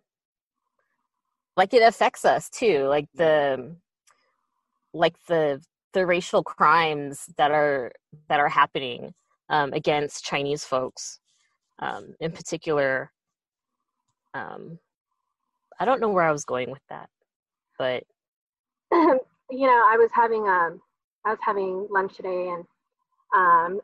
like 1.56 1.72
it 1.72 1.82
affects 1.82 2.26
us 2.26 2.50
too 2.50 2.86
like 2.86 3.08
the 3.14 3.74
like 4.92 5.14
the 5.26 5.58
the 5.94 6.04
racial 6.04 6.42
crimes 6.42 7.24
that 7.38 7.50
are 7.50 7.92
that 8.28 8.40
are 8.40 8.48
happening 8.48 9.14
um, 9.48 9.72
against 9.72 10.24
Chinese 10.24 10.64
folks, 10.64 11.20
um, 11.78 12.14
in 12.20 12.32
particular. 12.32 13.10
Um, 14.34 14.78
I 15.78 15.84
don't 15.84 16.00
know 16.00 16.08
where 16.08 16.24
I 16.24 16.32
was 16.32 16.44
going 16.44 16.70
with 16.70 16.82
that, 16.90 17.08
but 17.78 18.02
you 18.92 19.66
know, 19.66 19.86
I 19.88 19.96
was 19.96 20.10
having 20.12 20.46
um, 20.48 20.80
I 21.24 21.30
was 21.30 21.38
having 21.42 21.86
lunch 21.90 22.16
today, 22.16 22.48
and 22.48 22.64
um, 23.34 23.80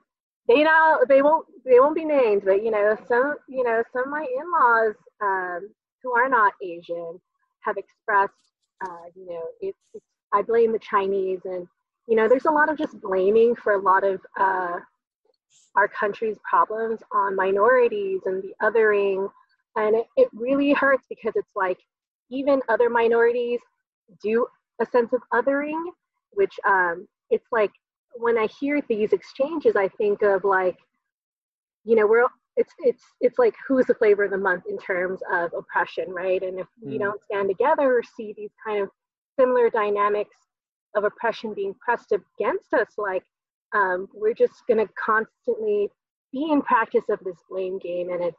they 0.49 0.63
now 0.63 0.99
they 1.09 1.23
won't 1.23 1.47
they 1.65 1.81
won't 1.81 1.95
be 1.95 2.05
named, 2.05 2.43
but 2.45 2.63
you 2.63 2.71
know 2.71 2.97
some 3.09 3.37
you 3.49 3.63
know 3.63 3.83
some 3.93 4.05
of 4.05 4.11
my 4.11 4.27
in-laws 4.39 4.95
um, 5.23 5.71
who 6.03 6.13
are 6.13 6.29
not 6.29 6.53
Asian 6.63 7.21
have 7.61 7.77
expressed 7.77 8.35
uh, 8.85 9.09
you 9.15 9.27
know 9.27 9.43
it's, 9.61 9.79
it's 9.95 10.05
I 10.33 10.43
blame 10.43 10.73
the 10.73 10.79
Chinese 10.79 11.41
and 11.45 11.67
you 12.07 12.17
know 12.17 12.29
there's 12.29 12.47
a 12.47 12.51
lot 12.51 12.71
of 12.71 12.79
just 12.79 13.01
blaming 13.01 13.55
for 13.55 13.73
a 13.75 13.81
lot 13.81 14.05
of 14.05 14.21
uh, 14.39 14.79
our 15.77 15.89
country's 15.89 16.37
problems 16.49 17.01
on 17.13 17.37
minorities 17.37 18.21
and 18.27 18.43
the 18.43 18.53
othering. 18.63 19.29
And 19.77 19.97
it, 19.97 20.07
it 20.17 20.29
really 20.33 20.73
hurts 20.73 21.07
because 21.09 21.35
it's 21.37 21.55
like 21.55 21.79
even 22.31 22.61
other 22.69 22.91
minorities 22.91 23.61
do 24.23 24.47
a 24.81 24.87
sense 24.87 25.13
of 25.13 25.21
othering 25.33 25.81
which 26.33 26.53
um, 26.67 27.07
it's 27.31 27.47
like 27.53 27.71
when 28.15 28.39
I 28.39 28.49
hear 28.61 28.81
these 28.89 29.13
exchanges, 29.13 29.77
I 29.77 29.89
think 29.89 30.23
of 30.23 30.45
like, 30.45 30.77
you 31.85 31.97
know, 31.97 32.07
we're 32.07 32.27
it's 32.57 32.73
it's 32.81 33.03
it's 33.21 33.39
like 33.39 33.55
who's 33.67 33.87
the 33.87 33.95
flavor 33.95 34.25
of 34.25 34.31
the 34.31 34.39
month 34.39 34.65
in 34.69 34.77
terms 34.79 35.21
of 35.33 35.53
oppression, 35.57 36.11
right? 36.11 36.43
And 36.43 36.59
if 36.59 36.67
we 36.83 36.97
mm. 36.97 37.01
don't 37.01 37.23
stand 37.23 37.49
together 37.49 37.97
or 37.97 38.03
see 38.03 38.35
these 38.37 38.51
kind 38.65 38.83
of 38.83 38.91
similar 39.39 39.71
dynamics 39.71 40.37
of 40.97 41.05
oppression 41.05 41.55
being 41.55 41.75
pressed 41.75 42.13
against 42.13 42.75
us, 42.75 42.89
like 42.99 43.23
um, 43.73 44.09
we're 44.13 44.35
just 44.35 44.55
going 44.67 44.85
to 44.85 44.93
constantly 45.03 45.89
be 46.33 46.51
in 46.51 46.61
practice 46.63 47.05
of 47.09 47.21
this 47.25 47.39
blame 47.49 47.79
game, 47.79 48.11
and 48.11 48.23
it's 48.23 48.39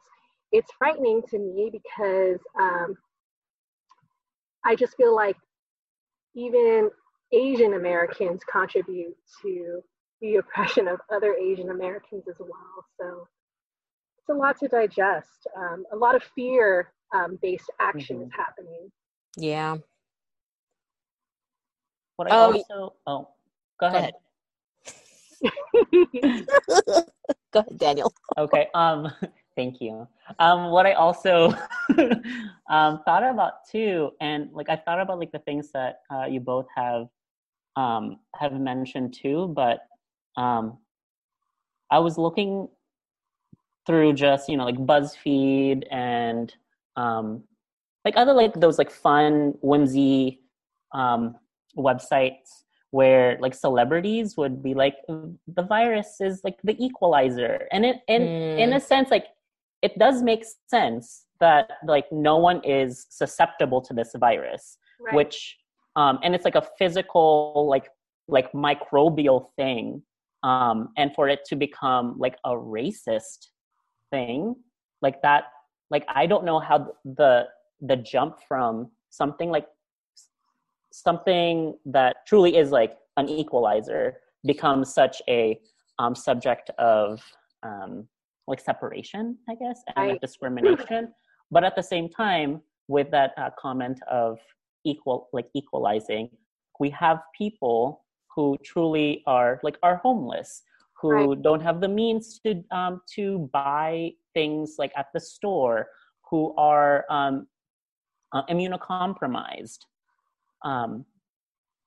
it's 0.52 0.70
frightening 0.78 1.22
to 1.30 1.38
me 1.38 1.70
because 1.72 2.38
um, 2.60 2.94
I 4.64 4.76
just 4.76 4.96
feel 4.96 5.16
like 5.16 5.36
even 6.34 6.90
Asian 7.32 7.74
Americans 7.74 8.42
contribute 8.50 9.16
to 9.42 9.82
the 10.20 10.36
oppression 10.36 10.88
of 10.88 11.00
other 11.12 11.34
Asian 11.34 11.70
Americans 11.70 12.24
as 12.28 12.36
well. 12.38 12.84
So 13.00 13.26
it's 14.18 14.28
a 14.28 14.34
lot 14.34 14.58
to 14.60 14.68
digest. 14.68 15.46
Um, 15.56 15.84
a 15.92 15.96
lot 15.96 16.14
of 16.14 16.22
fear 16.34 16.92
um, 17.12 17.38
based 17.42 17.70
action 17.80 18.16
mm-hmm. 18.16 18.26
is 18.26 18.32
happening. 18.36 18.90
Yeah. 19.36 19.76
What 22.16 22.30
I 22.30 22.36
oh, 22.36 22.52
also, 22.52 22.94
oh, 23.06 23.28
go 23.80 23.86
ahead. 23.86 24.12
Go 25.42 25.50
ahead. 26.22 26.46
go 27.52 27.60
ahead, 27.60 27.78
Daniel. 27.78 28.12
okay. 28.38 28.68
Um, 28.74 29.10
thank 29.56 29.80
you. 29.80 30.06
Um, 30.38 30.70
what 30.70 30.86
I 30.86 30.92
also 30.92 31.52
um, 32.70 33.00
thought 33.04 33.24
about 33.24 33.66
too, 33.70 34.10
and 34.20 34.50
like 34.52 34.68
I 34.68 34.76
thought 34.76 35.00
about 35.00 35.18
like 35.18 35.32
the 35.32 35.40
things 35.40 35.72
that 35.72 36.00
uh, 36.10 36.26
you 36.26 36.38
both 36.38 36.66
have 36.76 37.08
um, 37.76 38.18
have 38.36 38.52
mentioned 38.52 39.14
too, 39.14 39.52
but 39.54 39.80
um, 40.36 40.78
I 41.90 41.98
was 41.98 42.18
looking 42.18 42.68
through 43.86 44.12
just 44.14 44.48
you 44.48 44.56
know 44.56 44.64
like 44.64 44.76
BuzzFeed 44.76 45.84
and 45.90 46.54
um, 46.96 47.44
like 48.04 48.14
other 48.16 48.32
like 48.32 48.54
those 48.54 48.78
like 48.78 48.90
fun 48.90 49.54
whimsy 49.60 50.40
um, 50.94 51.36
websites 51.76 52.64
where 52.90 53.38
like 53.40 53.54
celebrities 53.54 54.36
would 54.36 54.62
be 54.62 54.74
like 54.74 54.96
the 55.08 55.62
virus 55.62 56.16
is 56.20 56.42
like 56.44 56.56
the 56.62 56.76
equalizer 56.78 57.66
and 57.72 57.86
it 57.86 57.96
in 58.06 58.22
mm. 58.22 58.58
in 58.58 58.74
a 58.74 58.80
sense 58.80 59.10
like 59.10 59.26
it 59.80 59.98
does 59.98 60.22
make 60.22 60.44
sense 60.68 61.24
that 61.40 61.70
like 61.86 62.04
no 62.12 62.36
one 62.36 62.60
is 62.64 63.06
susceptible 63.08 63.80
to 63.80 63.94
this 63.94 64.12
virus 64.20 64.76
right. 65.00 65.14
which 65.14 65.56
um, 65.96 66.18
and 66.22 66.34
it's 66.34 66.44
like 66.44 66.54
a 66.54 66.66
physical 66.78 67.66
like 67.68 67.88
like 68.28 68.50
microbial 68.52 69.46
thing 69.56 70.02
um, 70.42 70.88
and 70.96 71.14
for 71.14 71.28
it 71.28 71.40
to 71.46 71.56
become 71.56 72.16
like 72.18 72.36
a 72.44 72.50
racist 72.50 73.48
thing 74.10 74.54
like 75.00 75.20
that 75.22 75.44
like 75.90 76.04
i 76.08 76.26
don't 76.26 76.44
know 76.44 76.58
how 76.58 76.92
the 77.04 77.46
the 77.80 77.96
jump 77.96 78.38
from 78.46 78.90
something 79.10 79.50
like 79.50 79.66
something 80.92 81.74
that 81.86 82.16
truly 82.26 82.56
is 82.56 82.70
like 82.70 82.96
an 83.16 83.28
equalizer 83.28 84.18
becomes 84.44 84.92
such 84.92 85.22
a 85.28 85.58
um, 85.98 86.14
subject 86.14 86.70
of 86.78 87.22
um, 87.62 88.06
like 88.46 88.60
separation 88.60 89.36
i 89.48 89.54
guess 89.54 89.82
and 89.96 90.08
like 90.10 90.20
discrimination. 90.20 91.12
But 91.52 91.64
at 91.64 91.76
the 91.76 91.82
same 91.82 92.08
time 92.08 92.62
with 92.88 93.10
that 93.10 93.34
uh, 93.36 93.50
comment 93.58 94.00
of 94.10 94.38
equal 94.84 95.28
like 95.32 95.48
equalizing 95.54 96.28
we 96.80 96.90
have 96.90 97.20
people 97.36 98.04
who 98.34 98.56
truly 98.64 99.22
are 99.26 99.60
like 99.62 99.78
are 99.82 99.96
homeless 99.96 100.62
who 101.00 101.10
right. 101.10 101.42
don't 101.42 101.60
have 101.60 101.80
the 101.80 101.88
means 101.88 102.40
to 102.44 102.62
um, 102.70 103.00
to 103.14 103.50
buy 103.52 104.12
things 104.34 104.76
like 104.78 104.92
at 104.96 105.06
the 105.12 105.20
store 105.20 105.88
who 106.30 106.54
are 106.56 107.04
um, 107.10 107.46
uh, 108.32 108.42
immunocompromised 108.46 109.80
um, 110.64 111.04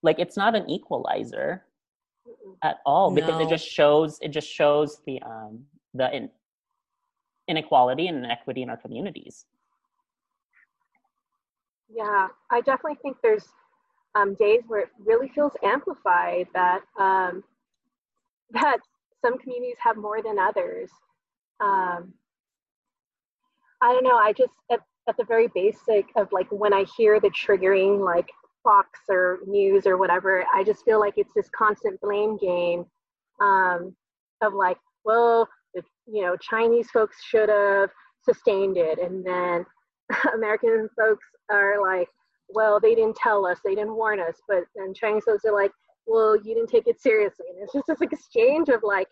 like 0.04 0.20
it's 0.20 0.38
not 0.38 0.56
an 0.56 0.70
equalizer 0.70 1.64
at 2.64 2.78
all 2.86 3.14
because 3.14 3.40
no. 3.40 3.42
it 3.42 3.50
just 3.50 3.68
shows 3.68 4.20
it 4.22 4.30
just 4.30 4.50
shows 4.50 5.02
the 5.06 5.22
um 5.24 5.64
the 5.94 6.16
in, 6.16 6.30
inequality 7.48 8.08
and 8.08 8.18
inequity 8.24 8.62
in 8.62 8.70
our 8.70 8.78
communities 8.78 9.46
yeah, 11.90 12.28
I 12.52 12.62
definitely 12.62 12.98
think 13.02 13.18
there's 13.22 13.48
um, 14.16 14.36
days 14.36 14.62
where 14.68 14.82
it 14.82 14.90
really 15.04 15.30
feels 15.30 15.54
amplified 15.64 16.48
that 16.54 16.82
um, 17.00 17.44
that 18.52 18.78
some 19.24 19.38
communities 19.38 19.78
have 19.80 19.98
more 19.98 20.22
than 20.22 20.38
others. 20.40 20.90
Um, 21.60 22.14
I 23.82 23.94
don't 23.94 24.04
know. 24.04 24.18
I 24.18 24.34
just 24.34 24.54
at, 24.72 24.80
at 25.08 25.18
the 25.18 25.26
very 25.26 25.48
basic 25.54 26.06
of 26.16 26.28
like 26.32 26.48
when 26.52 26.74
I 26.74 26.86
hear 26.98 27.20
the 27.20 27.30
triggering 27.30 28.04
like 28.04 28.28
Fox 28.64 29.00
or 29.10 29.40
news 29.46 29.86
or 29.86 29.98
whatever, 29.98 30.46
I 30.54 30.64
just 30.64 30.84
feel 30.86 31.00
like 31.00 31.14
it's 31.18 31.34
this 31.36 31.50
constant 31.56 32.00
blame 32.02 32.38
game 32.38 32.86
um, 33.42 33.96
of 34.42 34.54
like, 34.54 34.78
well, 35.04 35.48
the, 35.74 35.84
you 36.08 36.24
know, 36.24 36.36
Chinese 36.38 36.90
folks 36.92 37.18
should 37.24 37.50
have 37.50 37.90
sustained 38.24 38.78
it. 38.78 39.00
And 39.00 39.24
then 39.26 39.66
American 40.34 40.90
folks 40.98 41.26
are 41.52 41.82
like, 41.82 42.08
well, 42.50 42.80
they 42.80 42.96
didn't 42.96 43.16
tell 43.16 43.46
us, 43.46 43.60
they 43.64 43.76
didn't 43.76 43.96
warn 43.96 44.20
us. 44.20 44.36
But 44.48 44.64
then 44.76 44.94
Chinese 44.94 45.24
folks 45.24 45.46
are 45.46 45.54
like, 45.54 45.72
well, 46.06 46.36
you 46.36 46.54
didn't 46.54 46.70
take 46.70 46.88
it 46.88 47.02
seriously. 47.02 47.46
And 47.50 47.64
it's 47.64 47.74
just 47.74 47.88
this 47.88 48.02
exchange 48.02 48.70
of 48.70 48.82
like, 48.84 49.08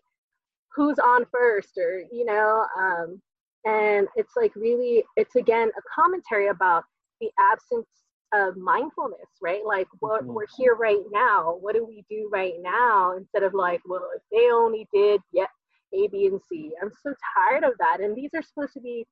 who's 0.76 1.00
on 1.00 1.26
first, 1.32 1.78
or, 1.78 2.04
you 2.12 2.26
know, 2.26 2.66
um, 2.80 3.22
and 3.66 4.08
it's 4.16 4.34
like 4.36 4.56
really, 4.56 5.04
it's 5.16 5.36
again 5.36 5.70
a 5.78 6.02
commentary 6.02 6.48
about 6.48 6.84
the 7.22 7.30
absence 7.40 7.88
of 8.34 8.58
mindfulness, 8.58 9.30
right? 9.42 9.62
Like, 9.66 9.88
what 10.00 10.24
mm-hmm. 10.24 10.34
we're 10.34 10.48
here 10.58 10.76
right 10.76 11.04
now. 11.12 11.58
What 11.62 11.76
do 11.76 11.86
we 11.86 12.04
do 12.10 12.30
right 12.32 12.56
now 12.62 13.16
instead 13.16 13.44
of 13.44 13.54
like, 13.54 13.82
well, 13.86 14.10
if 14.16 14.22
they 14.32 14.52
only 14.52 14.88
did 14.94 15.22
yet 15.32 15.50
A, 15.94 16.08
B, 16.08 16.28
and 16.28 16.42
C. 16.50 16.72
I'm 16.82 16.92
so 17.04 17.14
tired 17.38 17.64
of 17.64 17.74
that. 17.80 18.02
And 18.02 18.16
these 18.16 18.32
are 18.36 18.42
supposed 18.42 18.74
to 18.74 18.82
be 18.82 19.06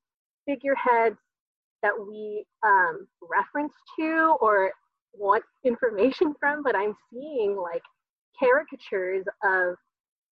figureheads 0.46 1.18
that 1.82 1.92
we 1.98 2.44
um, 2.64 3.06
reference 3.22 3.72
to 3.98 4.36
or 4.40 4.72
want 5.14 5.44
information 5.64 6.34
from, 6.40 6.62
but 6.62 6.76
I'm 6.76 6.94
seeing 7.12 7.56
like 7.56 7.82
caricatures 8.38 9.24
of 9.44 9.76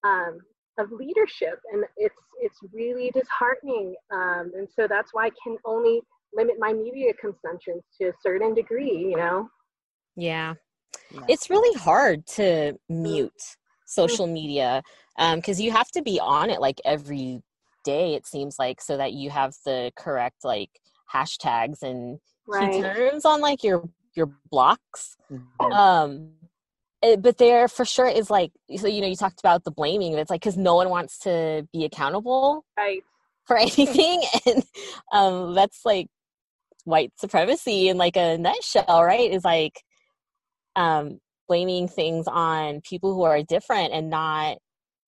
um, 0.04 0.38
of 0.78 0.90
leadership, 0.92 1.60
and 1.72 1.84
it's 1.96 2.14
it's 2.40 2.58
really 2.72 3.10
disheartening. 3.10 3.94
Um, 4.12 4.52
and 4.56 4.68
so 4.74 4.86
that's 4.88 5.12
why 5.12 5.26
I 5.26 5.30
can 5.42 5.56
only 5.64 6.00
limit 6.32 6.56
my 6.58 6.72
media 6.72 7.12
consumption 7.20 7.80
to 8.00 8.08
a 8.08 8.12
certain 8.22 8.54
degree. 8.54 9.08
You 9.10 9.16
know. 9.16 9.48
Yeah, 10.16 10.54
yeah. 11.12 11.20
it's 11.28 11.50
really 11.50 11.78
hard 11.78 12.26
to 12.28 12.78
mute 12.88 13.32
social 13.86 14.26
media 14.26 14.82
because 15.34 15.58
um, 15.58 15.64
you 15.64 15.72
have 15.72 15.90
to 15.90 16.02
be 16.02 16.20
on 16.20 16.50
it 16.50 16.60
like 16.60 16.80
every 16.84 17.42
day. 17.84 18.14
It 18.14 18.26
seems 18.26 18.56
like 18.58 18.80
so 18.80 18.96
that 18.96 19.12
you 19.12 19.30
have 19.30 19.54
the 19.64 19.90
correct 19.96 20.44
like 20.44 20.70
hashtags 21.12 21.82
and 21.82 22.18
right. 22.46 22.72
key 22.72 22.82
terms 22.82 23.24
on 23.24 23.40
like 23.40 23.62
your 23.64 23.88
your 24.14 24.30
blocks. 24.50 25.16
Mm-hmm. 25.30 25.72
Um, 25.72 26.30
it, 27.02 27.22
but 27.22 27.38
there 27.38 27.66
for 27.68 27.84
sure 27.84 28.08
is 28.08 28.30
like 28.30 28.52
so 28.76 28.86
you 28.86 29.00
know 29.00 29.06
you 29.06 29.16
talked 29.16 29.40
about 29.40 29.64
the 29.64 29.70
blaming. 29.70 30.14
It's 30.14 30.30
like 30.30 30.42
because 30.42 30.56
no 30.56 30.74
one 30.74 30.90
wants 30.90 31.18
to 31.20 31.66
be 31.72 31.84
accountable 31.84 32.64
right. 32.76 33.02
for 33.46 33.56
anything, 33.58 34.22
and 34.46 34.64
um, 35.12 35.54
that's 35.54 35.84
like 35.84 36.08
white 36.84 37.12
supremacy 37.16 37.88
in 37.88 37.96
like 37.96 38.16
a 38.16 38.36
nutshell, 38.38 39.02
right? 39.02 39.30
Is 39.30 39.44
like 39.44 39.82
um, 40.76 41.20
blaming 41.48 41.88
things 41.88 42.26
on 42.28 42.80
people 42.82 43.14
who 43.14 43.22
are 43.22 43.42
different 43.42 43.92
and 43.92 44.10
not 44.10 44.58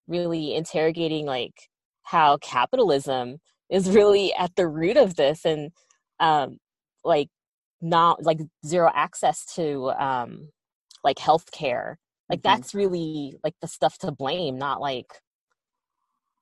really 0.08 0.54
interrogating 0.54 1.26
like 1.26 1.54
how 2.02 2.36
capitalism 2.38 3.38
is 3.70 3.90
really 3.90 4.34
at 4.34 4.54
the 4.56 4.66
root 4.66 4.96
of 4.96 5.14
this 5.16 5.44
and 5.44 5.70
um, 6.22 6.58
like 7.04 7.28
not 7.82 8.22
like 8.22 8.38
zero 8.64 8.90
access 8.94 9.44
to 9.56 9.90
um, 9.98 10.48
like 11.04 11.18
health 11.18 11.50
care 11.50 11.98
like 12.30 12.40
mm-hmm. 12.40 12.56
that's 12.56 12.74
really 12.74 13.36
like 13.44 13.54
the 13.60 13.68
stuff 13.68 13.98
to 13.98 14.12
blame 14.12 14.56
not 14.56 14.80
like 14.80 15.20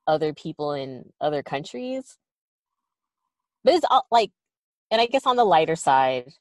other 0.07 0.33
people 0.33 0.73
in 0.73 1.03
other 1.19 1.43
countries 1.43 2.17
but 3.63 3.73
it's 3.73 3.85
all 3.89 4.05
like 4.11 4.31
and 4.91 5.01
i 5.01 5.05
guess 5.05 5.25
on 5.25 5.35
the 5.35 5.43
lighter 5.43 5.75
side 5.75 6.31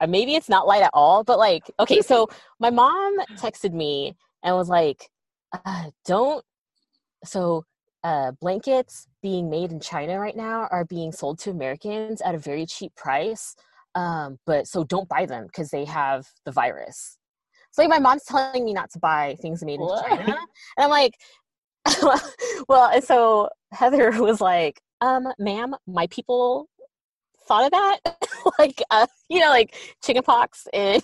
uh, 0.00 0.06
maybe 0.06 0.34
it's 0.34 0.48
not 0.48 0.66
light 0.66 0.82
at 0.82 0.90
all 0.92 1.22
but 1.22 1.38
like 1.38 1.70
okay 1.78 2.00
so 2.00 2.28
my 2.58 2.70
mom 2.70 3.16
texted 3.36 3.72
me 3.72 4.16
and 4.42 4.56
was 4.56 4.68
like 4.68 5.08
uh, 5.52 5.90
don't 6.04 6.44
so 7.24 7.64
uh, 8.04 8.32
blankets 8.40 9.08
being 9.22 9.48
made 9.48 9.72
in 9.72 9.80
China 9.80 10.20
right 10.20 10.36
now 10.36 10.68
are 10.70 10.84
being 10.84 11.10
sold 11.10 11.38
to 11.40 11.50
Americans 11.50 12.20
at 12.20 12.34
a 12.34 12.38
very 12.38 12.66
cheap 12.66 12.94
price. 12.94 13.56
Um, 13.94 14.38
but 14.44 14.68
so 14.68 14.84
don't 14.84 15.08
buy 15.08 15.24
them 15.24 15.46
because 15.46 15.70
they 15.70 15.86
have 15.86 16.26
the 16.44 16.52
virus. 16.52 17.18
So 17.70 17.82
like 17.82 17.88
my 17.88 17.98
mom's 17.98 18.24
telling 18.24 18.64
me 18.64 18.74
not 18.74 18.90
to 18.90 18.98
buy 18.98 19.36
things 19.40 19.64
made 19.64 19.80
in? 19.80 19.88
China, 19.88 20.24
and 20.26 20.36
I'm 20.78 20.90
like, 20.90 21.14
well, 22.68 22.90
and 22.90 23.02
so 23.02 23.48
Heather 23.72 24.10
was 24.22 24.40
like, 24.40 24.80
um, 25.00 25.26
ma'am, 25.38 25.74
my 25.86 26.06
people 26.08 26.68
thought 27.48 27.64
of 27.64 27.70
that, 27.72 27.98
like, 28.58 28.82
uh, 28.90 29.06
you 29.28 29.40
know, 29.40 29.48
like 29.48 29.74
chickenpox 30.04 30.66
and 30.72 31.02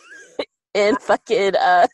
and 0.74 0.98
fucking 1.00 1.56
uh 1.56 1.86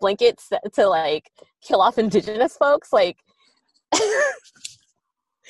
blankets 0.00 0.50
to 0.74 0.88
like 0.88 1.30
kill 1.62 1.80
off 1.80 1.98
indigenous 1.98 2.56
folks, 2.56 2.92
like 2.92 3.18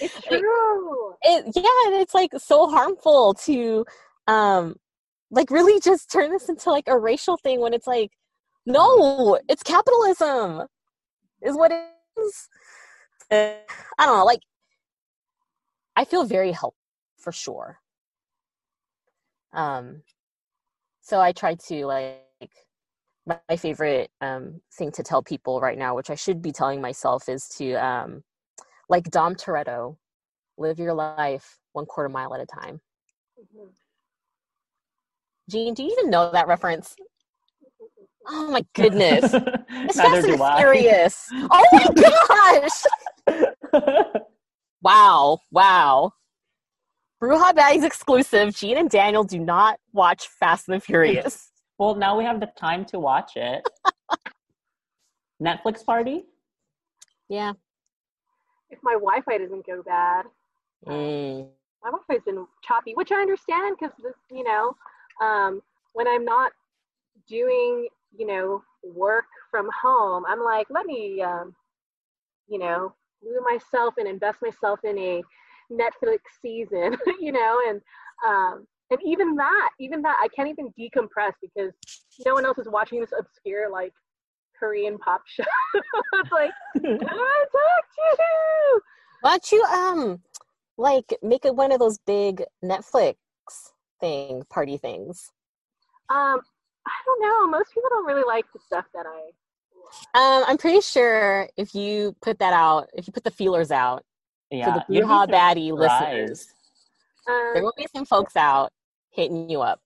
it's 0.00 0.20
true. 0.28 1.14
It, 1.22 1.44
yeah, 1.54 2.00
it's 2.00 2.14
like 2.14 2.32
so 2.38 2.68
harmful 2.68 3.34
to 3.44 3.84
um 4.26 4.76
like 5.30 5.50
really 5.50 5.80
just 5.80 6.10
turn 6.10 6.30
this 6.30 6.48
into 6.48 6.70
like 6.70 6.88
a 6.88 6.98
racial 6.98 7.36
thing 7.36 7.60
when 7.60 7.74
it's 7.74 7.86
like 7.86 8.10
no, 8.66 9.38
it's 9.48 9.62
capitalism 9.62 10.62
is 11.42 11.56
what 11.56 11.72
it 11.72 11.84
is. 12.18 12.48
I 13.30 13.60
don't 13.98 14.18
know, 14.18 14.24
like 14.24 14.40
I 15.94 16.04
feel 16.04 16.24
very 16.24 16.52
helpful 16.52 16.76
for 17.18 17.32
sure. 17.32 17.78
Um 19.52 20.02
so 21.00 21.20
I 21.20 21.32
try 21.32 21.54
to 21.54 21.86
like 21.86 22.25
my 23.26 23.56
favorite 23.56 24.10
um, 24.20 24.60
thing 24.74 24.92
to 24.92 25.02
tell 25.02 25.22
people 25.22 25.60
right 25.60 25.78
now, 25.78 25.94
which 25.96 26.10
I 26.10 26.14
should 26.14 26.40
be 26.40 26.52
telling 26.52 26.80
myself, 26.80 27.28
is 27.28 27.48
to 27.58 27.74
um, 27.74 28.22
like 28.88 29.10
Dom 29.10 29.34
Toretto, 29.34 29.96
live 30.58 30.78
your 30.78 30.94
life 30.94 31.58
one 31.72 31.86
quarter 31.86 32.08
mile 32.08 32.34
at 32.34 32.40
a 32.40 32.46
time. 32.46 32.80
Mm-hmm. 33.38 33.68
Jean, 35.50 35.74
do 35.74 35.82
you 35.82 35.90
even 35.98 36.10
know 36.10 36.30
that 36.32 36.48
reference? 36.48 36.96
Oh 38.28 38.50
my 38.50 38.64
goodness. 38.74 39.32
It's 39.68 40.00
Fast 40.00 40.26
and 40.26 40.40
Furious. 40.58 41.28
Oh 41.32 41.64
my 41.72 41.86
gosh. 42.52 44.02
wow. 44.82 45.38
Wow. 45.52 46.12
Bruja 47.22 47.52
Baddies 47.52 47.84
exclusive. 47.84 48.54
Jean 48.54 48.78
and 48.78 48.90
Daniel 48.90 49.22
do 49.22 49.38
not 49.38 49.78
watch 49.92 50.26
Fast 50.40 50.68
and 50.68 50.82
Furious. 50.82 51.50
Well, 51.78 51.94
now 51.94 52.16
we 52.16 52.24
have 52.24 52.40
the 52.40 52.50
time 52.58 52.84
to 52.86 52.98
watch 52.98 53.32
it. 53.36 53.66
Netflix 55.42 55.84
party? 55.84 56.24
Yeah 57.28 57.52
if 58.70 58.78
my 58.82 58.92
Wi-Fi 58.92 59.38
doesn't 59.38 59.66
go 59.66 59.82
bad. 59.82 60.24
Mm. 60.86 61.48
My 61.82 61.90
Wi-Fi's 61.90 62.24
been 62.24 62.46
choppy, 62.62 62.92
which 62.94 63.12
I 63.12 63.20
understand 63.20 63.76
because 63.78 63.94
you 64.30 64.44
know, 64.44 64.76
um, 65.20 65.60
when 65.92 66.08
I'm 66.08 66.24
not 66.24 66.52
doing 67.28 67.88
you 68.16 68.26
know 68.26 68.62
work 68.82 69.26
from 69.50 69.68
home, 69.82 70.24
I'm 70.28 70.42
like, 70.42 70.66
let 70.70 70.86
me 70.86 71.22
um, 71.22 71.54
you 72.48 72.58
know 72.58 72.94
glue 73.22 73.40
myself 73.50 73.94
and 73.98 74.08
invest 74.08 74.38
myself 74.42 74.80
in 74.84 74.98
a 74.98 75.22
Netflix 75.72 76.18
season, 76.42 76.96
you 77.20 77.32
know, 77.32 77.60
and 77.68 77.80
um, 78.26 78.66
and 78.90 79.00
even 79.04 79.34
that, 79.36 79.70
even 79.80 80.02
that, 80.02 80.18
I 80.22 80.28
can't 80.28 80.48
even 80.48 80.72
decompress 80.78 81.32
because 81.42 81.72
no 82.24 82.34
one 82.34 82.44
else 82.44 82.58
is 82.58 82.68
watching 82.68 83.00
this 83.00 83.12
obscure 83.18 83.70
like 83.70 83.92
Korean 84.58 84.98
pop 84.98 85.22
show. 85.26 85.42
it's 86.14 86.32
like, 86.32 86.50
I 86.76 86.80
talk 86.80 87.02
to 87.02 88.16
you. 88.18 88.80
Why 89.22 89.30
don't 89.30 89.52
you 89.52 89.62
um 89.64 90.22
like 90.78 91.14
make 91.22 91.44
it 91.44 91.54
one 91.54 91.72
of 91.72 91.80
those 91.80 91.98
big 91.98 92.42
Netflix 92.64 93.16
thing 94.00 94.42
party 94.50 94.76
things? 94.76 95.32
Um, 96.08 96.40
I 96.86 96.92
don't 97.04 97.22
know. 97.22 97.58
Most 97.58 97.74
people 97.74 97.90
don't 97.90 98.06
really 98.06 98.24
like 98.26 98.44
the 98.52 98.60
stuff 98.64 98.84
that 98.94 99.06
I. 99.06 99.30
Um, 100.14 100.44
I'm 100.46 100.58
pretty 100.58 100.80
sure 100.80 101.48
if 101.56 101.74
you 101.74 102.14
put 102.22 102.38
that 102.38 102.52
out, 102.52 102.88
if 102.94 103.06
you 103.06 103.12
put 103.12 103.24
the 103.24 103.30
feelers 103.30 103.70
out 103.70 104.04
yeah, 104.50 104.74
for 104.74 104.84
the 104.88 105.00
Bruja 105.00 105.28
Baddie 105.28 105.72
listeners, 105.72 106.46
um, 107.28 107.50
there 107.54 107.62
will 107.62 107.74
be 107.76 107.86
some 107.94 108.04
folks 108.04 108.36
out 108.36 108.72
hitting 109.16 109.50
you 109.50 109.62
up. 109.62 109.80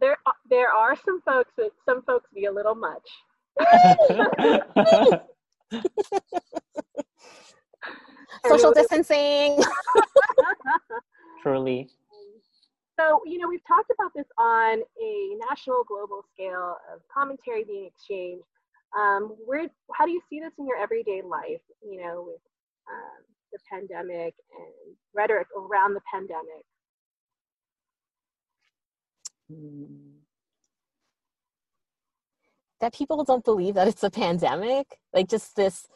There, 0.00 0.16
there 0.48 0.70
are 0.70 0.96
some 1.04 1.20
folks, 1.22 1.50
but 1.56 1.72
some 1.84 2.02
folks 2.02 2.28
be 2.34 2.44
a 2.46 2.52
little 2.52 2.74
much. 2.74 3.08
Social 8.46 8.72
distancing. 8.72 9.62
Truly. 11.42 11.88
So, 12.98 13.20
you 13.26 13.38
know, 13.38 13.48
we've 13.48 13.66
talked 13.66 13.90
about 13.90 14.12
this 14.14 14.26
on 14.38 14.80
a 14.80 15.36
national, 15.50 15.84
global 15.84 16.24
scale 16.32 16.76
of 16.92 17.00
commentary 17.12 17.64
being 17.64 17.86
exchanged. 17.86 18.44
Um, 18.98 19.36
where, 19.44 19.68
how 19.92 20.06
do 20.06 20.12
you 20.12 20.20
see 20.30 20.40
this 20.40 20.52
in 20.58 20.66
your 20.66 20.78
everyday 20.78 21.20
life, 21.22 21.60
you 21.82 22.00
know, 22.00 22.24
with 22.26 22.40
um, 22.88 23.24
the 23.52 23.58
pandemic 23.70 24.34
and 24.58 24.96
rhetoric 25.14 25.48
around 25.56 25.94
the 25.94 26.00
pandemic? 26.10 26.64
Mm 29.50 30.16
that 32.80 32.94
people 32.94 33.24
don't 33.24 33.44
believe 33.44 33.74
that 33.74 33.88
it's 33.88 34.02
a 34.02 34.10
pandemic 34.10 34.98
like 35.12 35.28
just 35.28 35.56
this 35.56 35.86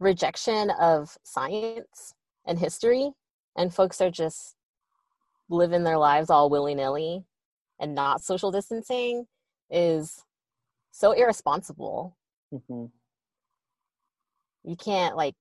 rejection 0.00 0.70
of 0.80 1.16
science 1.22 2.14
and 2.46 2.58
history, 2.58 3.12
and 3.56 3.72
folks 3.72 4.00
are 4.00 4.10
just 4.10 4.54
living 5.48 5.84
their 5.84 5.98
lives 5.98 6.30
all 6.30 6.50
willy 6.50 6.74
nilly 6.74 7.24
and 7.80 7.94
not 7.94 8.22
social 8.22 8.50
distancing 8.50 9.26
is 9.70 10.24
so 10.90 11.12
irresponsible. 11.12 12.16
hmm 12.50 12.86
You 14.64 14.76
can't 14.76 15.16
like, 15.16 15.34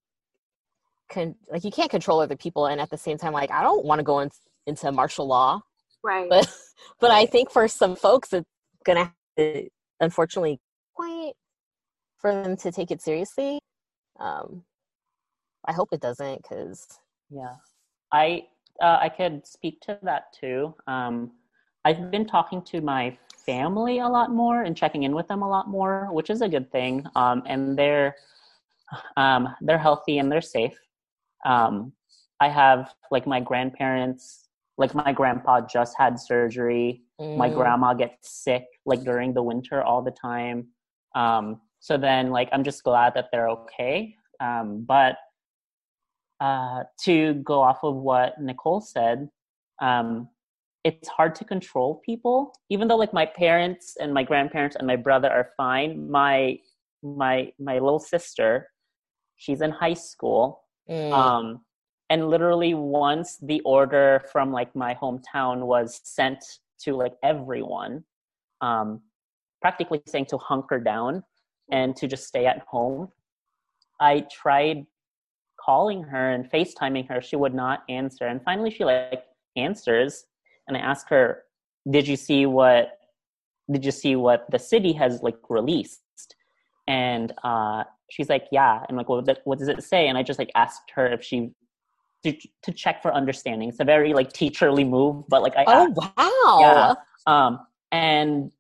con- 1.10 1.36
like 1.50 1.64
you 1.64 1.72
can't 1.72 1.92
control 1.92 2.20
other 2.20 2.36
people, 2.36 2.66
and 2.68 2.82
at 2.82 2.90
the 2.90 2.98
same 2.98 3.18
time, 3.18 3.34
like 3.34 3.52
I 3.52 3.64
don't 3.64 3.86
want 3.86 4.00
to 4.00 4.04
go 4.04 4.20
in- 4.20 4.32
into 4.66 4.92
martial 4.92 5.28
law, 5.28 5.62
Right. 6.04 6.30
but 6.30 6.50
but 7.00 7.12
I 7.12 7.26
think 7.26 7.52
for 7.52 7.68
some 7.68 7.96
folks, 7.96 8.34
it's 8.34 8.48
gonna 8.86 9.06
have 9.06 9.14
to, 9.38 9.70
unfortunately 10.00 10.60
point 10.98 11.36
for 12.18 12.34
them 12.34 12.56
to 12.58 12.72
take 12.72 12.92
it 12.92 13.02
seriously. 13.02 13.60
Um, 14.20 14.64
I 15.66 15.74
hope 15.74 15.90
it 15.92 16.02
doesn't, 16.02 16.42
because 16.44 16.88
Yeah, 17.30 17.56
I 18.12 18.48
uh, 18.82 18.98
I 19.02 19.10
could 19.10 19.46
speak 19.48 19.82
to 19.82 20.00
that 20.04 20.34
too. 20.40 20.76
Um, 20.88 21.32
I've 21.86 22.12
been 22.12 22.26
talking 22.26 22.62
to 22.64 22.82
my 22.82 23.18
family 23.46 24.00
a 24.00 24.08
lot 24.08 24.32
more 24.32 24.64
and 24.64 24.76
checking 24.76 25.04
in 25.04 25.14
with 25.14 25.28
them 25.28 25.42
a 25.42 25.50
lot 25.50 25.68
more, 25.68 26.10
which 26.12 26.30
is 26.30 26.42
a 26.42 26.48
good 26.50 26.72
thing. 26.72 27.06
Um, 27.16 27.44
and 27.46 27.78
they're 27.78 28.16
um, 29.18 29.50
they're 29.62 29.78
healthy 29.78 30.20
and 30.20 30.32
they're 30.32 30.42
safe. 30.42 30.78
Um, 31.46 31.94
I 32.40 32.50
have 32.50 32.94
like 33.12 33.28
my 33.28 33.40
grandparents, 33.40 34.43
like 34.78 34.96
my 34.96 35.12
grandpa 35.14 35.62
just 35.62 35.96
had 35.98 36.20
surgery. 36.20 37.04
My 37.20 37.50
Mm. 37.50 37.56
grandma 37.56 37.94
gets 37.94 38.30
sick 38.44 38.66
like 38.86 39.04
during 39.04 39.34
the 39.34 39.44
winter 39.44 39.84
all 39.84 40.02
the 40.02 40.12
time. 40.12 40.68
Um, 41.16 41.62
so 41.80 41.98
then 41.98 42.32
like 42.32 42.50
I'm 42.52 42.64
just 42.64 42.84
glad 42.84 43.14
that 43.16 43.28
they're 43.32 43.50
okay. 43.50 44.16
Um, 44.40 44.84
but 44.88 45.18
uh, 46.40 46.84
to 47.06 47.36
go 47.36 47.62
off 47.62 47.84
of 47.84 47.96
what 47.96 48.40
Nicole 48.42 48.82
said, 48.82 49.30
um, 49.82 50.30
it's 50.84 51.08
hard 51.08 51.36
to 51.36 51.46
control 51.46 52.02
people. 52.06 52.54
Even 52.70 52.88
though 52.88 52.98
like 52.98 53.14
my 53.14 53.26
parents 53.26 53.96
and 54.00 54.14
my 54.14 54.24
grandparents 54.24 54.76
and 54.76 54.86
my 54.86 54.96
brother 54.98 55.30
are 55.30 55.52
fine, 55.56 56.10
my 56.10 56.60
my 57.02 57.52
my 57.60 57.76
little 57.80 58.00
sister, 58.00 58.70
she's 59.38 59.62
in 59.62 59.72
high 59.72 59.94
school. 59.94 60.64
Mm. 60.90 61.14
Um, 61.14 61.62
and 62.10 62.30
literally 62.30 62.74
once 62.74 63.38
the 63.42 63.62
order 63.62 64.24
from 64.32 64.52
like 64.52 64.76
my 64.76 64.94
hometown 64.96 65.66
was 65.66 66.02
sent 66.04 66.44
to 66.82 66.96
like 66.96 67.14
everyone, 67.24 68.04
um, 68.62 69.02
practically 69.62 70.02
saying 70.08 70.26
to 70.26 70.38
hunker 70.38 70.80
down 70.80 71.24
and 71.72 71.96
to 71.96 72.08
just 72.08 72.28
stay 72.28 72.46
at 72.46 72.60
home. 72.68 73.10
I 74.00 74.26
tried 74.32 74.86
calling 75.64 76.04
her 76.04 76.32
and 76.32 76.50
FaceTiming 76.52 77.08
her. 77.10 77.22
She 77.22 77.36
would 77.36 77.54
not 77.54 77.84
answer. 77.90 78.28
And 78.28 78.44
finally 78.44 78.70
she 78.70 78.84
like 78.84 79.24
answers 79.56 80.26
and 80.68 80.76
I 80.76 80.82
asked 80.82 81.10
her, 81.10 81.44
Did 81.90 82.08
you 82.08 82.16
see 82.18 82.46
what 82.46 83.00
did 83.72 83.86
you 83.86 83.92
see 83.92 84.18
what 84.18 84.46
the 84.52 84.60
city 84.60 84.92
has 84.94 85.22
like 85.24 85.38
released? 85.50 86.02
And 86.88 87.34
uh 87.44 87.86
she's 88.12 88.30
like, 88.30 88.46
Yeah. 88.52 88.84
And 88.88 88.98
like 88.98 89.08
what, 89.08 89.40
what 89.46 89.60
does 89.60 89.70
it 89.70 89.84
say? 89.84 90.08
And 90.08 90.18
I 90.18 90.24
just 90.24 90.40
like 90.40 90.52
asked 90.56 90.92
her 90.96 91.08
if 91.08 91.24
she 91.24 91.52
to, 92.24 92.32
to 92.64 92.72
check 92.72 93.02
for 93.02 93.14
understanding. 93.14 93.70
It's 93.70 93.80
a 93.80 93.84
very 93.86 94.14
like 94.14 94.32
teacherly 94.34 94.88
move, 94.88 95.26
but 95.30 95.42
like 95.42 95.56
I 95.58 95.64
oh 95.68 95.88
asked- 95.88 96.18
wow! 96.18 96.58
Yeah. 96.62 96.94
um 97.28 97.60
and 97.92 98.52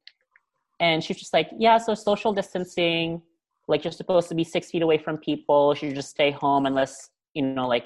and 0.80 1.04
she's 1.04 1.17
just 1.17 1.34
like 1.34 1.49
yeah 1.58 1.78
so 1.78 1.93
social 1.95 2.34
distancing 2.34 3.21
like 3.67 3.84
you're 3.84 3.91
supposed 3.91 4.28
to 4.30 4.36
be 4.36 4.43
six 4.43 4.69
feet 4.71 4.82
away 4.82 4.97
from 4.97 5.17
people 5.17 5.73
you 5.73 5.88
should 5.89 5.95
just 5.95 6.10
stay 6.10 6.32
home 6.32 6.65
unless 6.65 7.10
you 7.34 7.41
know 7.43 7.67
like 7.67 7.86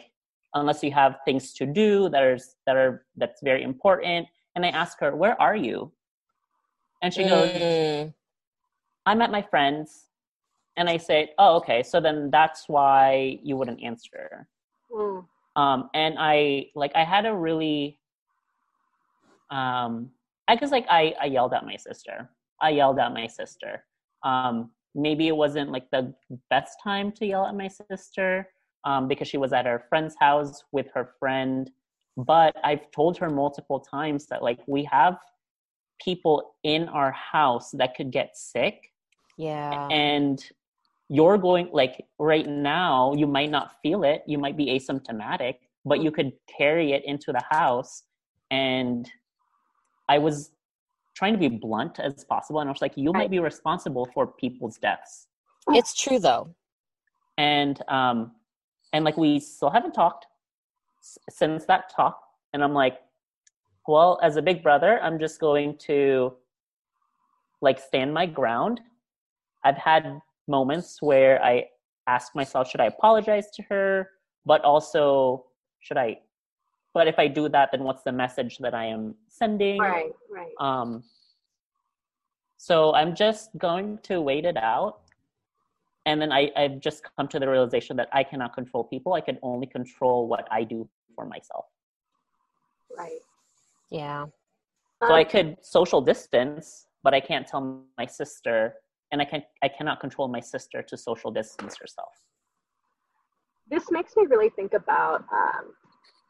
unless 0.56 0.82
you 0.84 0.92
have 0.92 1.18
things 1.26 1.54
to 1.54 1.66
do 1.66 2.10
that 2.10 2.24
are 2.24 2.38
that 2.66 2.76
are 2.76 3.06
that's 3.16 3.42
very 3.44 3.64
important 3.64 4.28
and 4.56 4.66
i 4.66 4.70
ask 4.70 5.00
her 5.00 5.16
where 5.16 5.40
are 5.42 5.56
you 5.56 5.92
and 7.02 7.14
she 7.14 7.24
goes 7.24 7.50
Mm. 7.52 8.14
i'm 9.06 9.22
at 9.22 9.32
my 9.32 9.42
friends 9.42 10.06
and 10.78 10.90
i 10.90 10.98
say 10.98 11.32
oh 11.38 11.56
okay 11.58 11.84
so 11.84 12.00
then 12.00 12.30
that's 12.32 12.68
why 12.68 13.40
you 13.44 13.56
wouldn't 13.58 13.82
answer 13.84 14.48
Mm. 14.92 15.26
Um 15.58 15.90
and 15.94 16.16
i 16.20 16.68
like 16.76 16.92
i 16.96 17.04
had 17.04 17.26
a 17.26 17.36
really 17.36 18.00
um 19.52 20.10
i 20.48 20.56
guess 20.56 20.72
like 20.72 20.86
i 20.90 21.14
i 21.22 21.26
yelled 21.26 21.54
at 21.54 21.66
my 21.66 21.76
sister 21.76 22.30
i 22.62 22.70
yelled 22.70 23.00
at 23.00 23.14
my 23.14 23.28
sister 23.28 23.84
um 24.24 24.72
maybe 24.96 25.28
it 25.28 25.36
wasn't 25.36 25.70
like 25.72 25.90
the 25.92 26.14
best 26.50 26.78
time 26.84 27.12
to 27.12 27.26
yell 27.26 27.46
at 27.46 27.56
my 27.56 27.68
sister 27.68 28.48
um 28.86 29.08
because 29.08 29.28
she 29.28 29.38
was 29.38 29.54
at 29.54 29.66
her 29.66 29.84
friend's 29.90 30.16
house 30.20 30.64
with 30.72 30.88
her 30.94 31.12
friend 31.20 31.72
but 32.18 32.56
i've 32.64 32.90
told 32.92 33.18
her 33.18 33.30
multiple 33.30 33.80
times 33.80 34.26
that 34.28 34.42
like 34.44 34.60
we 34.68 34.84
have 34.84 35.18
people 36.04 36.56
in 36.64 36.88
our 36.90 37.12
house 37.12 37.72
that 37.72 37.96
could 37.96 38.12
get 38.12 38.38
sick 38.38 38.92
Yeah. 39.38 39.88
and 39.92 40.40
you're 41.10 41.38
going 41.38 41.70
like 41.72 42.06
right 42.20 42.48
now 42.48 43.14
you 43.14 43.26
might 43.28 43.50
not 43.50 43.76
feel 43.82 44.04
it. 44.04 44.24
You 44.28 44.38
might 44.38 44.58
be 44.58 44.68
asymptomatic 44.68 45.56
but 45.86 46.02
you 46.02 46.12
could 46.12 46.34
carry 46.58 46.92
it 46.92 47.04
into 47.06 47.32
the 47.32 47.42
house. 47.50 48.04
And 48.52 49.10
i 50.10 50.18
was 50.18 50.52
trying 51.16 51.34
to 51.34 51.40
be 51.40 51.48
blunt 51.50 52.00
as 52.00 52.24
possible 52.26 52.60
and 52.62 52.70
i 52.70 52.72
was 52.72 52.82
like 52.82 52.96
you 52.96 53.12
might 53.12 53.32
be 53.32 53.40
responsible 53.40 54.06
for 54.14 54.28
people's 54.28 54.78
deaths. 54.78 55.28
It's 55.70 55.94
true 55.94 56.20
though. 56.20 56.54
and 57.38 57.82
um 57.90 58.32
and 58.94 59.04
like 59.06 59.18
we 59.18 59.40
still 59.40 59.70
haven't 59.70 59.94
talked 59.94 60.26
s- 61.02 61.18
since 61.30 61.66
that 61.66 61.90
talk 61.90 62.22
and 62.54 62.64
i'm 62.64 62.74
like 62.74 62.98
well 63.88 64.20
as 64.24 64.36
a 64.38 64.42
big 64.42 64.62
brother 64.64 65.00
i'm 65.04 65.18
just 65.20 65.40
going 65.40 65.78
to 65.78 66.34
like 67.62 67.80
stand 67.80 68.14
my 68.14 68.26
ground. 68.26 68.80
I've 69.64 69.78
had 69.78 70.22
moments 70.48 71.02
where 71.02 71.44
i 71.44 71.66
ask 72.08 72.36
myself 72.36 72.70
should 72.70 72.82
i 72.82 72.86
apologize 72.86 73.50
to 73.52 73.62
her 73.64 74.10
but 74.46 74.64
also 74.64 75.46
should 75.82 75.98
i 75.98 76.18
but 76.94 77.08
if 77.08 77.20
i 77.20 77.28
do 77.28 77.48
that 77.50 77.70
then 77.72 77.84
what's 77.84 78.04
the 78.04 78.12
message 78.12 78.58
that 78.60 78.74
i 78.74 78.86
am 78.86 79.14
sending 79.28 79.80
Right, 79.80 80.12
right. 80.32 80.54
um, 80.60 81.04
so 82.58 82.94
I'm 82.96 83.14
just 83.16 83.56
going 83.58 84.00
to 84.04 84.20
wait 84.20 84.44
it 84.44 84.58
out. 84.58 85.02
And 86.08 86.20
then 86.22 86.32
I, 86.32 86.52
I've 86.56 86.80
just 86.80 87.04
come 87.16 87.28
to 87.28 87.40
the 87.40 87.48
realization 87.48 87.96
that 87.98 88.10
I 88.12 88.24
cannot 88.24 88.54
control 88.56 88.84
people. 88.84 89.14
I 89.14 89.22
can 89.22 89.38
only 89.44 89.68
control 89.68 90.28
what 90.28 90.48
I 90.50 90.64
do 90.64 90.90
for 91.16 91.26
myself. 91.26 91.66
right. 92.98 93.20
Yeah. 93.92 94.26
So 95.04 95.14
I 95.14 95.24
Um, 95.24 95.30
could 95.30 95.58
social 95.62 96.02
distance, 96.02 96.88
but 97.04 97.14
I 97.14 97.20
can't 97.20 97.46
tell 97.48 97.84
my 97.98 98.06
sister, 98.08 98.76
and 99.12 99.22
I 99.22 99.26
can 99.26 99.44
I 99.64 99.68
cannot 99.70 100.00
control 100.00 100.28
my 100.28 100.40
sister 100.42 100.82
to 100.84 100.98
social 100.98 101.32
distance 101.32 101.78
herself. 101.78 102.14
this 103.70 103.92
makes 103.92 104.16
me 104.16 104.26
really 104.26 104.50
think 104.50 104.74
about 104.74 105.26
um, 105.32 105.74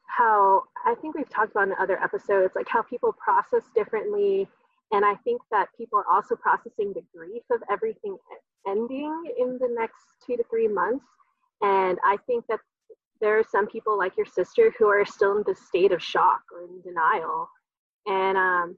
how 0.07 0.63
I 0.85 0.95
think 0.95 1.15
we've 1.15 1.29
talked 1.29 1.51
about 1.51 1.67
in 1.67 1.75
other 1.79 2.01
episodes, 2.01 2.55
like 2.55 2.67
how 2.67 2.81
people 2.81 3.13
process 3.13 3.63
differently. 3.75 4.47
And 4.91 5.05
I 5.05 5.15
think 5.15 5.41
that 5.51 5.67
people 5.77 5.99
are 5.99 6.09
also 6.11 6.35
processing 6.35 6.93
the 6.93 7.03
grief 7.15 7.43
of 7.51 7.61
everything 7.69 8.17
ending 8.67 9.13
in 9.37 9.57
the 9.59 9.69
next 9.69 10.03
two 10.25 10.37
to 10.37 10.43
three 10.49 10.67
months. 10.67 11.05
And 11.61 11.97
I 12.03 12.17
think 12.25 12.45
that 12.47 12.59
there 13.21 13.37
are 13.37 13.43
some 13.43 13.67
people 13.67 13.97
like 13.97 14.15
your 14.15 14.25
sister 14.25 14.73
who 14.77 14.87
are 14.87 15.05
still 15.05 15.37
in 15.37 15.43
this 15.45 15.59
state 15.67 15.91
of 15.91 16.01
shock 16.01 16.41
or 16.53 16.63
in 16.63 16.81
denial. 16.81 17.49
And 18.05 18.37
um, 18.37 18.77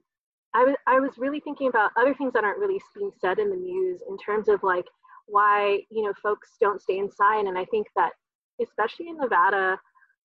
I 0.54 0.64
was 0.64 0.74
I 0.86 0.98
was 0.98 1.12
really 1.18 1.40
thinking 1.40 1.68
about 1.68 1.92
other 1.96 2.14
things 2.14 2.32
that 2.32 2.44
aren't 2.44 2.58
really 2.58 2.80
being 2.96 3.12
said 3.20 3.38
in 3.38 3.50
the 3.50 3.56
news 3.56 4.00
in 4.08 4.16
terms 4.18 4.48
of 4.48 4.62
like 4.62 4.86
why 5.26 5.80
you 5.90 6.02
know 6.02 6.12
folks 6.22 6.56
don't 6.60 6.82
stay 6.82 6.98
inside. 6.98 7.46
And 7.46 7.56
I 7.56 7.64
think 7.66 7.86
that 7.96 8.12
especially 8.60 9.08
in 9.08 9.16
Nevada, 9.16 9.78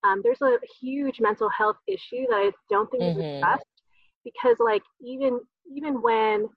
um, 0.03 0.21
there's 0.23 0.41
a 0.41 0.57
huge 0.81 1.19
mental 1.19 1.49
health 1.49 1.77
issue 1.87 2.25
that 2.29 2.35
I 2.35 2.51
don't 2.69 2.89
think 2.91 3.03
is 3.03 3.15
Mhm. 3.15 3.37
addressed 3.37 3.65
because 4.23 4.57
like 4.59 4.83
even 5.01 5.39
even 5.71 6.01
when 6.01 6.47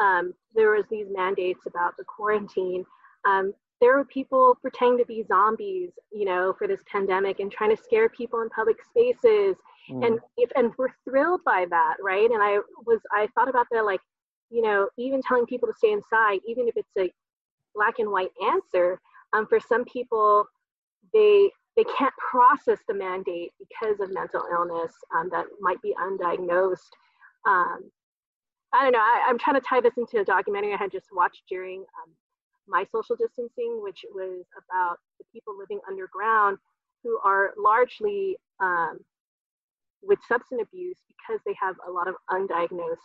um, 0.00 0.34
there 0.54 0.72
was 0.72 0.84
these 0.90 1.06
mandates 1.10 1.66
about 1.66 1.96
the 1.96 2.04
quarantine, 2.04 2.84
um, 3.24 3.52
there 3.82 3.96
were 3.96 4.04
people 4.04 4.56
pretending 4.62 4.96
to 4.98 5.04
be 5.04 5.24
zombies, 5.26 5.90
you 6.12 6.24
know, 6.24 6.54
for 6.56 6.68
this 6.68 6.80
pandemic 6.90 7.40
and 7.40 7.50
trying 7.50 7.76
to 7.76 7.82
scare 7.82 8.08
people 8.08 8.40
in 8.40 8.48
public 8.48 8.76
spaces. 8.82 9.56
Mm. 9.90 10.06
and 10.06 10.20
if 10.36 10.48
and 10.54 10.70
we're 10.78 10.94
thrilled 11.04 11.40
by 11.44 11.66
that 11.68 11.96
right? 12.00 12.30
And 12.30 12.40
i 12.40 12.58
was 12.86 13.00
i 13.10 13.26
thought 13.34 13.48
about 13.48 13.66
that 13.72 13.84
like 13.84 14.00
you 14.48 14.62
know 14.62 14.88
even 14.96 15.20
telling 15.22 15.44
people 15.44 15.66
to 15.66 15.74
stay 15.76 15.90
inside 15.90 16.38
even 16.46 16.68
if 16.68 16.76
it's 16.76 16.96
a 16.96 17.10
black 17.74 17.98
and 17.98 18.10
white 18.10 18.30
answer 18.46 19.00
um, 19.32 19.46
for 19.48 19.58
some 19.58 19.84
people 19.86 20.44
they 21.12 21.50
they 21.76 21.84
can't 21.98 22.14
process 22.30 22.78
the 22.86 22.94
mandate 22.94 23.50
because 23.58 23.98
of 23.98 24.12
mental 24.12 24.44
illness 24.52 24.92
um, 25.16 25.28
that 25.32 25.46
might 25.60 25.80
be 25.82 25.94
undiagnosed. 26.00 26.92
Um, 27.46 27.90
i 28.72 28.84
don't 28.84 28.92
know 28.92 29.00
I, 29.00 29.24
i'm 29.26 29.38
trying 29.38 29.56
to 29.56 29.66
tie 29.68 29.80
this 29.80 29.96
into 29.96 30.20
a 30.20 30.24
documentary 30.24 30.74
i 30.74 30.76
had 30.76 30.92
just 30.92 31.06
watched 31.12 31.42
during 31.48 31.80
um, 31.80 32.12
my 32.68 32.84
social 32.92 33.16
distancing, 33.16 33.80
which 33.82 34.04
was 34.14 34.44
about 34.56 34.98
the 35.18 35.24
people 35.32 35.54
living 35.58 35.80
underground 35.88 36.58
who 37.02 37.18
are 37.24 37.52
largely 37.58 38.36
um, 38.60 38.98
with 40.02 40.18
substance 40.28 40.62
abuse 40.62 40.98
because 41.08 41.40
they 41.46 41.54
have 41.60 41.76
a 41.86 41.90
lot 41.90 42.08
of 42.08 42.14
undiagnosed 42.30 42.96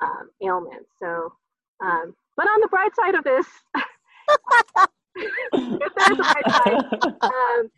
um, 0.00 0.30
ailments. 0.42 0.90
So, 1.00 1.32
um, 1.80 2.14
but 2.36 2.46
on 2.46 2.60
the 2.60 2.68
bright 2.68 2.94
side 2.96 3.14
of 3.14 3.24
this, 3.24 3.46
if 5.16 5.92
there's 5.96 6.18
a 6.18 6.24
bright 6.24 6.50
side, 6.50 7.12
um, 7.22 7.70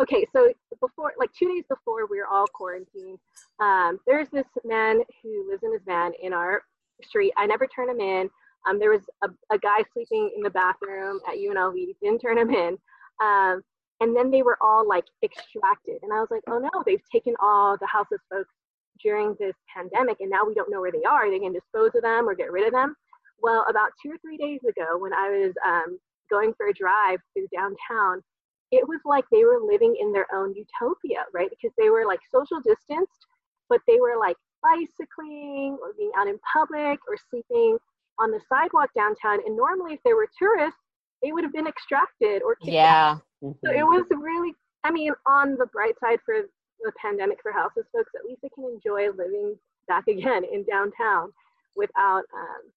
okay, 0.00 0.26
so 0.32 0.52
before, 0.80 1.12
like 1.18 1.30
two 1.38 1.48
days 1.48 1.64
before 1.68 2.06
we 2.06 2.18
were 2.18 2.26
all 2.26 2.46
quarantined, 2.46 3.18
um, 3.60 3.98
there's 4.06 4.28
this 4.30 4.46
man 4.64 5.00
who 5.22 5.48
lives 5.50 5.62
in 5.62 5.72
his 5.72 5.82
van 5.86 6.12
in 6.22 6.32
our 6.32 6.62
street. 7.02 7.32
I 7.36 7.46
never 7.46 7.66
turn 7.66 7.90
him 7.90 8.00
in. 8.00 8.30
Um, 8.66 8.78
there 8.78 8.90
was 8.90 9.02
a, 9.22 9.28
a, 9.50 9.58
guy 9.58 9.82
sleeping 9.92 10.30
in 10.36 10.42
the 10.42 10.50
bathroom 10.50 11.20
at 11.28 11.36
UNLV. 11.36 11.86
Didn't 12.02 12.20
turn 12.20 12.38
him 12.38 12.50
in. 12.50 12.78
Um, 13.22 13.62
and 14.00 14.16
then 14.16 14.30
they 14.30 14.42
were 14.42 14.58
all 14.60 14.86
like 14.86 15.04
extracted. 15.22 15.98
And 16.02 16.12
I 16.12 16.20
was 16.20 16.28
like, 16.30 16.42
oh 16.48 16.58
no, 16.58 16.82
they've 16.84 17.02
taken 17.12 17.34
all 17.40 17.76
the 17.78 17.86
houseless 17.86 18.22
folks 18.30 18.54
during 19.02 19.34
this 19.38 19.54
pandemic, 19.74 20.18
and 20.20 20.30
now 20.30 20.44
we 20.44 20.54
don't 20.54 20.70
know 20.70 20.80
where 20.80 20.92
they 20.92 21.02
are. 21.04 21.30
They 21.30 21.38
can 21.38 21.52
dispose 21.52 21.90
of 21.94 22.02
them 22.02 22.28
or 22.28 22.34
get 22.34 22.52
rid 22.52 22.66
of 22.66 22.72
them. 22.72 22.94
Well, 23.40 23.64
about 23.68 23.90
two 24.02 24.12
or 24.12 24.18
three 24.18 24.36
days 24.36 24.60
ago, 24.64 24.98
when 24.98 25.12
I 25.12 25.28
was 25.28 25.52
um, 25.66 25.98
going 26.30 26.54
for 26.56 26.68
a 26.68 26.72
drive 26.72 27.18
through 27.32 27.48
downtown, 27.52 28.22
it 28.70 28.86
was 28.86 29.00
like 29.04 29.24
they 29.30 29.44
were 29.44 29.60
living 29.60 29.96
in 30.00 30.12
their 30.12 30.26
own 30.34 30.54
utopia, 30.54 31.24
right? 31.32 31.50
Because 31.50 31.74
they 31.78 31.90
were 31.90 32.06
like 32.06 32.20
social 32.30 32.60
distanced, 32.60 33.26
but 33.68 33.80
they 33.86 34.00
were 34.00 34.16
like 34.18 34.36
bicycling 34.62 35.76
or 35.82 35.92
being 35.98 36.12
out 36.16 36.26
in 36.26 36.38
public 36.50 36.98
or 37.08 37.16
sleeping 37.30 37.76
on 38.18 38.30
the 38.30 38.40
sidewalk 38.48 38.90
downtown. 38.96 39.40
And 39.46 39.56
normally, 39.56 39.94
if 39.94 40.00
they 40.04 40.14
were 40.14 40.28
tourists, 40.38 40.78
they 41.22 41.32
would 41.32 41.44
have 41.44 41.52
been 41.52 41.66
extracted 41.66 42.42
or 42.42 42.56
kidnapped. 42.56 43.22
Yeah. 43.42 43.50
So 43.64 43.70
it 43.70 43.84
was 43.84 44.04
really, 44.10 44.54
I 44.84 44.90
mean, 44.90 45.12
on 45.26 45.56
the 45.56 45.66
bright 45.66 45.94
side 46.00 46.18
for 46.24 46.34
the 46.80 46.92
pandemic 47.00 47.38
for 47.42 47.52
houseless 47.52 47.86
folks, 47.92 48.10
at 48.14 48.24
least 48.26 48.40
they 48.42 48.50
can 48.54 48.64
enjoy 48.64 49.10
living 49.10 49.56
back 49.88 50.04
again 50.08 50.44
in 50.44 50.64
downtown 50.64 51.30
without 51.76 52.24
um, 52.34 52.70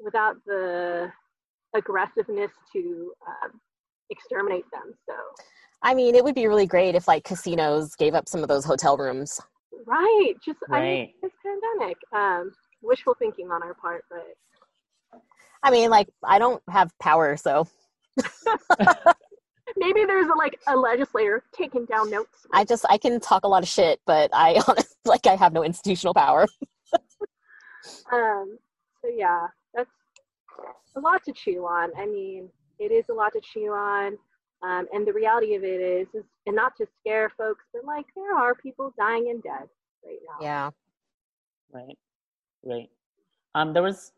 without 0.00 0.36
the 0.46 1.10
aggressiveness 1.76 2.50
to 2.72 3.12
um, 3.26 3.60
exterminate 4.10 4.64
them. 4.72 4.94
So, 5.08 5.14
I 5.82 5.94
mean, 5.94 6.14
it 6.14 6.24
would 6.24 6.34
be 6.34 6.46
really 6.46 6.66
great 6.66 6.94
if 6.94 7.06
like 7.08 7.24
casinos 7.24 7.94
gave 7.96 8.14
up 8.14 8.28
some 8.28 8.42
of 8.42 8.48
those 8.48 8.64
hotel 8.64 8.96
rooms. 8.96 9.40
Right. 9.86 10.34
Just 10.44 10.58
right. 10.68 10.78
I 10.78 10.84
mean, 10.84 11.12
it's 11.22 11.34
pandemic. 11.44 11.96
Um, 12.12 12.52
wishful 12.82 13.14
thinking 13.18 13.50
on 13.50 13.62
our 13.62 13.74
part, 13.74 14.04
but 14.10 14.26
I 15.64 15.70
mean, 15.70 15.90
like 15.90 16.08
I 16.22 16.38
don't 16.38 16.62
have 16.68 16.96
power, 17.00 17.36
so. 17.36 17.66
Maybe 19.76 20.04
there's 20.04 20.28
a, 20.28 20.34
like 20.36 20.60
a 20.68 20.76
legislator 20.76 21.42
taking 21.52 21.86
down 21.86 22.10
notes. 22.10 22.46
I 22.52 22.64
just 22.64 22.84
I 22.88 22.98
can 22.98 23.18
talk 23.18 23.44
a 23.44 23.48
lot 23.48 23.62
of 23.62 23.68
shit, 23.68 24.00
but 24.06 24.30
I 24.32 24.60
honestly 24.68 24.96
like 25.06 25.26
I 25.26 25.34
have 25.36 25.52
no 25.52 25.64
institutional 25.64 26.14
power. 26.14 26.46
um. 28.12 28.58
So 29.02 29.10
yeah, 29.14 29.46
that's 29.74 29.90
a 30.96 31.00
lot 31.00 31.24
to 31.24 31.32
chew 31.32 31.64
on. 31.66 31.90
I 31.98 32.06
mean, 32.06 32.50
it 32.78 32.92
is 32.92 33.06
a 33.10 33.14
lot 33.14 33.32
to 33.32 33.40
chew 33.40 33.72
on. 33.72 34.18
Um, 34.62 34.86
and 34.94 35.06
the 35.06 35.12
reality 35.12 35.54
of 35.56 35.64
it 35.64 35.80
is, 35.80 36.06
is, 36.14 36.24
and 36.46 36.56
not 36.56 36.74
to 36.76 36.86
scare 37.00 37.30
folks, 37.36 37.64
but 37.74 37.84
like 37.84 38.06
there 38.16 38.34
are 38.34 38.54
people 38.54 38.94
dying 38.98 39.28
and 39.28 39.42
dead 39.42 39.68
right 40.04 40.18
now. 40.26 40.38
Yeah. 40.40 40.70
Right. 41.70 41.98
Right. 42.64 42.88
Um, 43.54 43.74
there 43.74 43.82
was 43.82 44.12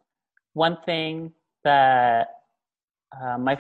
one 0.53 0.79
thing 0.87 1.33
that 1.67 2.29
uh, 3.21 3.37
my 3.39 3.59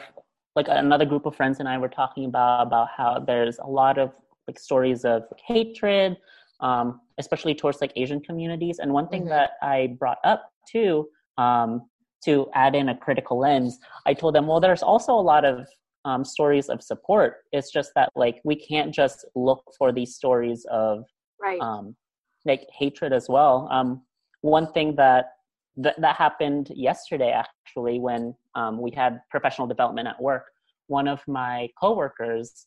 like 0.55 0.69
another 0.69 1.05
group 1.05 1.27
of 1.27 1.37
friends 1.37 1.61
and 1.61 1.69
I 1.69 1.77
were 1.77 1.89
talking 1.89 2.25
about 2.25 2.67
about 2.67 2.89
how 2.97 3.19
there's 3.19 3.59
a 3.59 3.67
lot 3.67 3.99
of 3.99 4.13
like 4.49 4.59
stories 4.59 5.05
of 5.05 5.23
like, 5.31 5.43
hatred, 5.47 6.17
um, 6.61 7.01
especially 7.19 7.55
towards 7.55 7.81
like 7.81 7.93
Asian 7.97 8.21
communities. 8.21 8.79
And 8.79 8.93
one 8.93 9.09
thing 9.09 9.23
mm-hmm. 9.23 9.37
that 9.37 9.51
I 9.61 9.97
brought 9.99 10.19
up 10.25 10.51
too, 10.71 11.09
um, 11.37 11.89
to 12.25 12.49
add 12.55 12.75
in 12.75 12.89
a 12.89 12.97
critical 12.97 13.39
lens, 13.39 13.79
I 14.07 14.15
told 14.15 14.35
them, 14.35 14.47
well, 14.47 14.61
there's 14.61 14.83
also 14.83 15.13
a 15.13 15.27
lot 15.33 15.45
of 15.45 15.67
um, 16.05 16.25
stories 16.25 16.69
of 16.69 16.83
support. 16.83 17.45
It's 17.53 17.71
just 17.71 17.91
that 17.97 18.11
like 18.17 18.41
we 18.45 18.57
can't 18.57 18.95
just 18.95 19.27
look 19.35 19.63
for 19.77 19.93
these 19.93 20.15
stories 20.15 20.65
of 20.71 21.05
right. 21.43 21.61
um, 21.61 21.95
like 22.45 22.67
hatred 22.73 23.13
as 23.13 23.29
well. 23.29 23.69
Um, 23.71 24.03
one 24.41 24.73
thing 24.73 24.97
that 24.97 25.36
that 25.77 26.01
that 26.01 26.17
happened 26.17 26.73
yesterday 26.75 27.33
actually 27.33 27.99
when 27.99 28.35
um, 28.55 28.81
we 28.81 28.91
had 28.91 29.21
professional 29.31 29.67
development 29.67 30.09
at 30.09 30.21
work. 30.21 30.47
One 30.89 31.09
of 31.09 31.21
my 31.27 31.69
coworkers, 31.79 32.67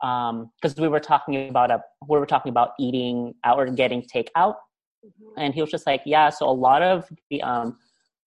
because 0.00 0.30
um, 0.32 0.78
we 0.78 0.88
were 0.88 1.00
talking 1.00 1.48
about 1.48 1.70
a 1.70 1.82
we 2.08 2.18
were 2.18 2.26
talking 2.26 2.50
about 2.50 2.70
eating 2.78 3.34
out 3.44 3.58
or 3.58 3.66
getting 3.66 4.02
takeout, 4.02 4.56
mm-hmm. 5.04 5.38
and 5.38 5.54
he 5.54 5.60
was 5.60 5.70
just 5.70 5.86
like, 5.86 6.02
"Yeah, 6.06 6.30
so 6.30 6.48
a 6.48 6.50
lot 6.50 6.82
of 6.82 7.08
the 7.30 7.42
um, 7.42 7.78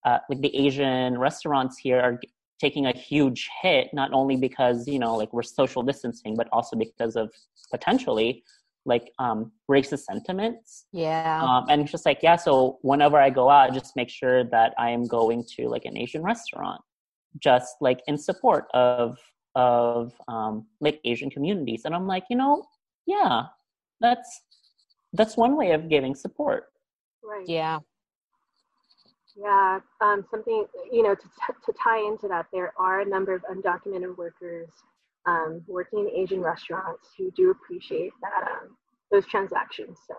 uh, 0.04 0.18
like 0.30 0.40
the 0.40 0.56
Asian 0.56 1.18
restaurants 1.18 1.76
here 1.76 2.00
are 2.00 2.20
taking 2.58 2.86
a 2.86 2.92
huge 2.92 3.50
hit, 3.60 3.88
not 3.92 4.12
only 4.12 4.36
because 4.36 4.86
you 4.86 4.98
know 4.98 5.16
like 5.16 5.32
we're 5.32 5.42
social 5.42 5.82
distancing, 5.82 6.36
but 6.36 6.48
also 6.52 6.76
because 6.76 7.16
of 7.16 7.30
potentially 7.70 8.42
like 8.86 9.12
um, 9.18 9.52
racist 9.70 10.04
sentiments. 10.04 10.86
Yeah. 10.92 11.42
Um, 11.42 11.66
and 11.68 11.82
it's 11.82 11.90
just 11.90 12.06
like, 12.06 12.20
yeah, 12.22 12.36
so 12.36 12.78
whenever 12.82 13.18
I 13.18 13.30
go 13.30 13.50
out, 13.50 13.70
I 13.70 13.74
just 13.74 13.96
make 13.96 14.08
sure 14.08 14.44
that 14.44 14.72
I 14.78 14.90
am 14.90 15.04
going 15.04 15.44
to 15.56 15.68
like 15.68 15.84
an 15.84 15.96
Asian 15.96 16.22
restaurant, 16.22 16.80
just 17.42 17.76
like 17.80 18.00
in 18.06 18.16
support 18.16 18.66
of 18.72 19.18
of 19.56 20.12
um, 20.28 20.66
like 20.80 21.00
Asian 21.04 21.30
communities. 21.30 21.82
And 21.84 21.94
I'm 21.94 22.06
like, 22.06 22.24
you 22.30 22.36
know, 22.36 22.64
yeah, 23.06 23.44
that's 24.00 24.42
that's 25.12 25.36
one 25.36 25.56
way 25.56 25.72
of 25.72 25.88
giving 25.88 26.14
support. 26.14 26.64
Right. 27.22 27.48
Yeah. 27.48 27.80
Yeah, 29.38 29.80
um, 30.00 30.24
something 30.30 30.64
you 30.90 31.02
know 31.02 31.14
to, 31.14 31.20
t- 31.22 31.60
to 31.66 31.72
tie 31.82 31.98
into 31.98 32.26
that, 32.28 32.46
there 32.54 32.72
are 32.78 33.02
a 33.02 33.04
number 33.04 33.34
of 33.34 33.44
undocumented 33.54 34.16
workers 34.16 34.68
um, 35.26 35.62
working 35.66 36.00
in 36.00 36.22
Asian 36.22 36.40
restaurants 36.40 37.08
who 37.16 37.30
do 37.32 37.50
appreciate 37.50 38.12
that 38.22 38.48
um, 38.48 38.76
those 39.10 39.26
transactions. 39.26 39.98
So 40.06 40.14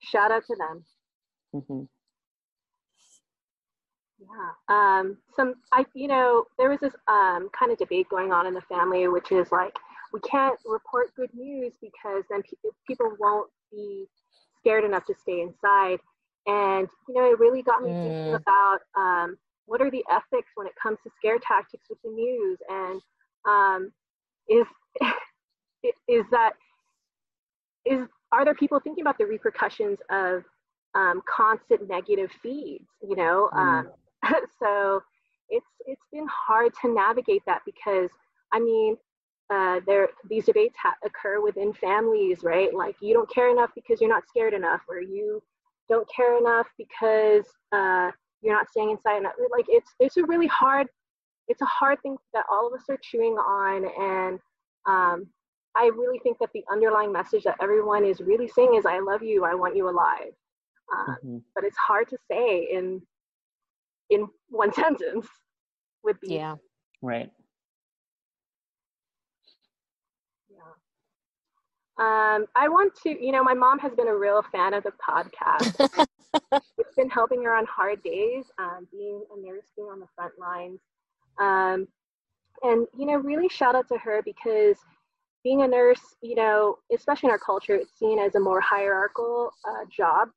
shout 0.00 0.30
out 0.30 0.44
to 0.46 0.56
them. 0.56 0.84
Mm-hmm. 1.54 1.84
Yeah. 4.20 4.52
Um, 4.68 5.18
some 5.34 5.54
I 5.72 5.84
you 5.94 6.08
know 6.08 6.44
there 6.58 6.70
was 6.70 6.80
this 6.80 6.94
um, 7.08 7.48
kind 7.58 7.72
of 7.72 7.78
debate 7.78 8.08
going 8.08 8.32
on 8.32 8.46
in 8.46 8.54
the 8.54 8.62
family, 8.62 9.08
which 9.08 9.32
is 9.32 9.50
like 9.50 9.74
we 10.12 10.20
can't 10.20 10.58
report 10.64 11.14
good 11.16 11.30
news 11.34 11.72
because 11.80 12.24
then 12.30 12.42
pe- 12.42 12.70
people 12.86 13.16
won't 13.18 13.50
be 13.70 14.06
scared 14.58 14.84
enough 14.84 15.04
to 15.06 15.14
stay 15.20 15.40
inside. 15.40 15.98
And 16.46 16.88
you 17.08 17.14
know 17.14 17.30
it 17.30 17.38
really 17.38 17.62
got 17.62 17.82
me 17.82 17.90
mm. 17.90 18.02
thinking 18.02 18.34
about 18.34 18.78
um, 18.96 19.36
what 19.66 19.80
are 19.80 19.90
the 19.90 20.04
ethics 20.10 20.50
when 20.54 20.66
it 20.66 20.74
comes 20.80 20.98
to 21.04 21.10
scare 21.16 21.38
tactics 21.38 21.86
with 21.88 21.98
the 22.02 22.10
news 22.10 22.58
and 22.68 23.00
um, 23.46 23.92
is 24.48 24.66
is 26.08 26.24
that 26.30 26.52
is 27.84 28.06
are 28.32 28.44
there 28.44 28.54
people 28.54 28.80
thinking 28.80 29.02
about 29.02 29.18
the 29.18 29.26
repercussions 29.26 29.98
of 30.10 30.44
um, 30.94 31.22
constant 31.28 31.88
negative 31.88 32.30
feeds 32.42 32.86
you 33.02 33.16
know? 33.16 33.50
Mm. 33.54 33.58
um, 33.58 33.88
so 34.62 35.02
it's 35.48 35.66
it's 35.86 36.02
been 36.12 36.26
hard 36.28 36.72
to 36.80 36.92
navigate 36.92 37.42
that 37.46 37.62
because 37.66 38.10
i 38.52 38.58
mean 38.60 38.96
uh, 39.52 39.80
there 39.86 40.08
these 40.30 40.46
debates 40.46 40.74
ha- 40.82 40.96
occur 41.04 41.40
within 41.40 41.72
families 41.74 42.42
right? 42.42 42.74
Like 42.74 42.96
you 43.00 43.12
don't 43.12 43.30
care 43.32 43.50
enough 43.50 43.70
because 43.74 44.00
you're 44.00 44.10
not 44.10 44.26
scared 44.26 44.54
enough 44.54 44.80
or 44.88 45.00
you 45.00 45.42
don't 45.88 46.08
care 46.14 46.38
enough 46.38 46.66
because 46.78 47.44
uh, 47.72 48.10
you're 48.40 48.54
not 48.54 48.70
staying 48.70 48.90
inside 48.90 49.18
enough. 49.18 49.34
Like 49.50 49.66
it's 49.68 49.90
it's 50.00 50.16
a 50.16 50.24
really 50.24 50.46
hard 50.46 50.88
it's 51.52 51.60
a 51.60 51.66
hard 51.66 52.00
thing 52.02 52.16
that 52.32 52.46
all 52.50 52.66
of 52.66 52.72
us 52.72 52.86
are 52.88 52.98
chewing 53.02 53.34
on 53.34 53.84
and 54.00 54.38
um, 54.86 55.26
I 55.76 55.90
really 55.94 56.18
think 56.18 56.38
that 56.40 56.48
the 56.54 56.64
underlying 56.70 57.12
message 57.12 57.44
that 57.44 57.56
everyone 57.60 58.04
is 58.04 58.20
really 58.20 58.48
saying 58.48 58.74
is, 58.74 58.86
I 58.86 58.98
love 59.00 59.22
you, 59.22 59.44
I 59.44 59.54
want 59.54 59.76
you 59.76 59.88
alive. 59.88 60.32
Uh, 60.92 61.12
mm-hmm. 61.24 61.38
But 61.54 61.64
it's 61.64 61.76
hard 61.76 62.08
to 62.08 62.16
say 62.30 62.68
in 62.72 63.02
in 64.10 64.26
one 64.48 64.72
sentence 64.82 65.26
with 66.02 66.16
the 66.22 66.34
yeah. 66.34 66.54
Right. 67.02 67.30
Yeah. 70.50 70.58
Um 71.98 72.46
i 72.56 72.68
want 72.68 72.94
to 73.04 73.10
you 73.10 73.32
know 73.32 73.42
my 73.42 73.54
mom 73.54 73.78
has 73.78 73.94
been 73.94 74.08
a 74.08 74.16
real 74.16 74.42
fan 74.52 74.74
of 74.74 74.84
the 74.84 74.92
podcast. 75.08 76.06
It's 76.78 76.94
been 76.96 77.10
helping 77.10 77.42
her 77.44 77.54
on 77.54 77.66
hard 77.66 78.02
days 78.02 78.46
um, 78.58 78.88
being 78.90 79.22
a 79.34 79.46
nurse 79.46 79.66
being 79.76 79.88
on 79.88 80.00
the 80.00 80.06
front 80.16 80.32
lines 80.38 80.80
um, 81.38 81.86
and 82.62 82.86
you 82.96 83.06
know 83.06 83.16
really 83.16 83.48
shout 83.48 83.74
out 83.74 83.88
to 83.88 83.98
her 83.98 84.22
because 84.24 84.76
being 85.44 85.62
a 85.62 85.68
nurse 85.68 86.16
you 86.22 86.34
know 86.34 86.78
especially 86.94 87.28
in 87.28 87.32
our 87.32 87.38
culture 87.38 87.74
it's 87.74 87.98
seen 87.98 88.18
as 88.18 88.34
a 88.34 88.40
more 88.40 88.60
hierarchical 88.60 89.50
uh, 89.68 89.84
job 89.90 90.28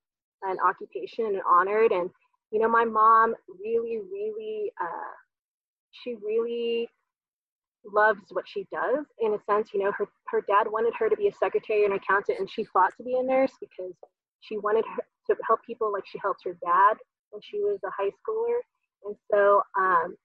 and 0.43 0.59
occupation 0.59 1.25
and 1.25 1.41
honored. 1.49 1.91
And 1.91 2.09
you 2.51 2.59
know 2.59 2.69
my 2.69 2.85
mom 2.85 3.35
really 3.59 3.99
really 4.11 4.71
uh, 4.81 5.15
she 5.91 6.15
really 6.23 6.89
loves 7.85 8.21
what 8.31 8.45
she 8.47 8.65
does. 8.71 9.05
In 9.19 9.33
a 9.33 9.39
sense 9.51 9.69
you 9.73 9.83
know 9.83 9.91
her, 9.91 10.07
her 10.27 10.41
dad 10.47 10.71
wanted 10.71 10.93
her 10.97 11.09
to 11.09 11.15
be 11.15 11.27
a 11.27 11.33
secretary 11.33 11.85
and 11.85 11.93
accountant 11.93 12.39
and 12.39 12.49
she 12.49 12.63
fought 12.65 12.93
to 12.97 13.03
be 13.03 13.17
a 13.19 13.23
nurse 13.23 13.53
because 13.59 13.93
she 14.41 14.57
wanted 14.57 14.85
her 14.95 15.03
to 15.27 15.35
help 15.47 15.59
people 15.65 15.91
like 15.91 16.03
she 16.07 16.19
helped 16.21 16.41
her 16.43 16.57
dad 16.63 16.97
when 17.31 17.41
she 17.41 17.59
was 17.59 17.79
a 17.83 17.89
high 17.89 18.11
schooler. 18.21 18.59
And 19.05 19.15
so 19.31 19.61
um, 19.77 20.15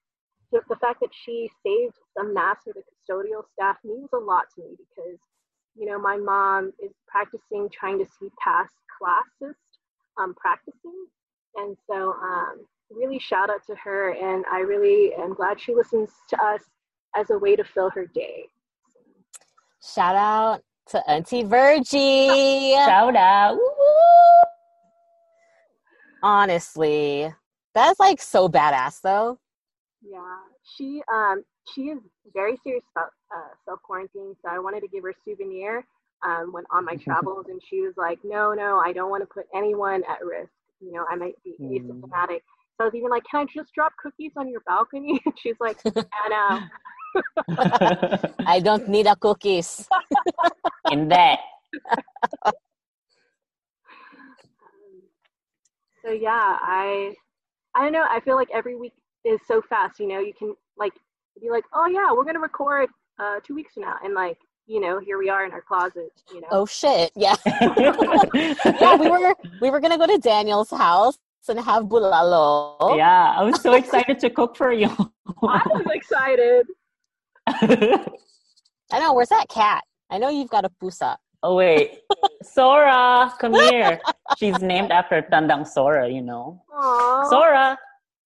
the, 0.53 0.61
the 0.69 0.77
fact 0.77 1.01
that 1.01 1.11
she 1.25 1.51
saved 1.65 1.95
some 2.17 2.35
masks 2.35 2.65
for 2.65 2.73
the 2.73 2.83
custodial 2.83 3.43
staff 3.53 3.77
means 3.85 4.09
a 4.13 4.19
lot 4.19 4.45
to 4.55 4.63
me 4.63 4.77
because 4.77 5.19
you 5.77 5.87
know 5.87 5.99
my 5.99 6.17
mom 6.17 6.73
is 6.83 6.93
practicing 7.07 7.69
trying 7.73 7.99
to 7.99 8.07
see 8.19 8.29
past 8.43 8.75
classist 9.01 9.55
um, 10.19 10.35
practicing 10.35 11.07
and 11.57 11.77
so 11.89 12.13
um, 12.23 12.67
really 12.91 13.19
shout 13.19 13.51
out 13.51 13.65
to 13.67 13.75
her 13.77 14.11
and 14.13 14.45
i 14.51 14.61
really 14.61 15.13
am 15.15 15.35
glad 15.35 15.61
she 15.61 15.75
listens 15.75 16.11
to 16.29 16.37
us 16.43 16.63
as 17.17 17.31
a 17.31 17.39
way 17.39 17.57
to 17.57 17.65
fill 17.65 17.91
her 17.91 18.07
day. 18.07 18.47
Shout 19.83 20.15
out 20.15 20.63
to 20.89 21.11
Auntie 21.11 21.43
Virgie. 21.43 22.75
Shout 22.75 23.17
out. 23.17 23.59
Honestly, 26.23 27.33
that's 27.75 27.99
like 27.99 28.21
so 28.21 28.49
badass 28.49 29.01
though. 29.01 29.39
Yeah, 30.03 30.37
she 30.77 31.03
um 31.13 31.45
she 31.75 31.83
is 31.83 31.99
very 32.33 32.57
serious 32.65 32.85
about 32.97 33.11
uh, 33.35 33.51
self 33.65 33.81
quarantine, 33.83 34.35
so 34.43 34.51
I 34.51 34.59
wanted 34.59 34.81
to 34.81 34.89
give 34.89 35.03
her 35.05 35.11
a 35.11 35.15
souvenir 35.25 35.85
um, 36.25 36.53
when 36.53 36.65
on 36.73 36.85
my 36.85 36.97
travels, 37.05 37.47
and 37.49 37.61
she 37.69 37.81
was 37.83 37.95
like, 37.97 38.19
"No, 38.25 38.55
no, 38.55 38.81
I 38.85 38.93
don't 38.93 39.11
want 39.11 39.23
to 39.23 39.27
put 39.27 39.47
anyone 39.55 40.03
at 40.09 40.25
risk. 40.25 40.53
You 40.81 40.93
know, 40.93 41.05
I 41.11 41.17
might 41.17 41.35
be 41.45 41.55
mm. 41.61 41.71
asymptomatic." 41.71 42.41
So 42.77 42.81
I 42.81 42.85
was 42.85 42.95
even 42.95 43.11
like, 43.11 43.25
"Can 43.31 43.41
I 43.41 43.47
just 43.55 43.75
drop 43.75 43.93
cookies 44.03 44.33
on 44.37 44.49
your 44.49 44.63
balcony?" 44.67 45.21
And 45.25 45.35
she's 45.43 45.57
like, 45.61 45.79
"Anna, 45.85 46.71
I 48.47 48.61
don't 48.61 48.89
need 48.89 49.07
a 49.07 49.17
cookies. 49.17 49.89
In 50.91 51.09
that. 51.09 51.41
so 56.05 56.11
yeah, 56.11 56.57
I 56.61 57.15
I 57.75 57.83
don't 57.83 57.93
know. 57.93 58.07
I 58.09 58.21
feel 58.21 58.37
like 58.37 58.49
every 58.53 58.77
week 58.77 58.93
is 59.25 59.41
so 59.47 59.63
fast. 59.63 60.01
You 60.01 60.09
know, 60.09 60.19
you 60.19 60.33
can 60.33 60.55
like 60.77 60.93
be 61.41 61.51
like, 61.51 61.65
oh 61.75 61.87
yeah, 61.87 62.13
we're 62.13 62.25
gonna 62.25 62.41
record 62.41 62.89
uh, 63.19 63.41
two 63.45 63.55
weeks 63.55 63.75
from 63.75 63.85
now, 63.85 63.97
and 64.05 64.15
like 64.15 64.39
you 64.67 64.81
know, 64.81 65.01
here 65.01 65.19
we 65.19 65.29
are 65.29 65.45
in 65.45 65.53
our 65.53 65.63
closet. 65.63 66.13
You 66.33 66.43
know. 66.43 66.49
Oh 66.51 66.67
shit! 66.67 67.11
Yeah. 67.17 67.35
yeah, 67.47 68.97
we 68.97 69.11
were 69.11 69.35
we 69.61 69.71
were 69.71 69.81
gonna 69.81 69.99
go 69.99 70.07
to 70.07 70.19
Daniel's 70.19 70.71
house 70.71 71.19
and 71.49 71.59
have 71.59 71.85
bulalo. 71.85 72.97
Yeah, 72.97 73.35
I 73.37 73.43
was 73.43 73.61
so 73.61 73.75
excited 73.75 74.21
to 74.21 74.31
cook 74.31 74.57
for 74.57 74.73
you. 74.73 74.89
I 75.43 75.63
was 75.67 75.87
excited. 75.93 76.67
I 77.47 78.99
know. 78.99 79.15
Where's 79.15 79.31
that 79.31 79.49
cat? 79.49 79.83
I 80.11 80.19
know 80.19 80.29
you've 80.29 80.51
got 80.51 80.65
a 80.65 80.71
pusa. 80.83 81.17
Oh 81.43 81.57
wait, 81.57 82.01
Sora, 82.43 83.33
come 83.41 83.55
here. 83.55 83.99
She's 84.39 84.61
named 84.61 84.93
after 84.93 85.23
Tandang 85.23 85.67
Sora, 85.67 86.09
you 86.09 86.21
know. 86.21 86.63
Aww. 86.71 87.29
Sora, 87.31 87.79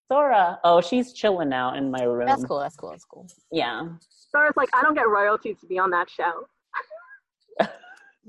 Sora. 0.08 0.58
Oh, 0.64 0.80
she's 0.80 1.12
chilling 1.12 1.48
now 1.48 1.74
in 1.74 1.90
my 1.90 2.02
room. 2.02 2.26
That's 2.26 2.44
cool. 2.44 2.60
That's 2.60 2.76
cool. 2.76 2.90
That's 2.90 3.04
cool. 3.04 3.26
Yeah. 3.50 3.88
Sora's 4.30 4.56
like, 4.56 4.68
I 4.74 4.82
don't 4.82 4.94
get 4.94 5.08
royalties 5.08 5.58
to 5.60 5.66
be 5.66 5.78
on 5.78 5.90
that 5.90 6.10
show. 6.10 6.46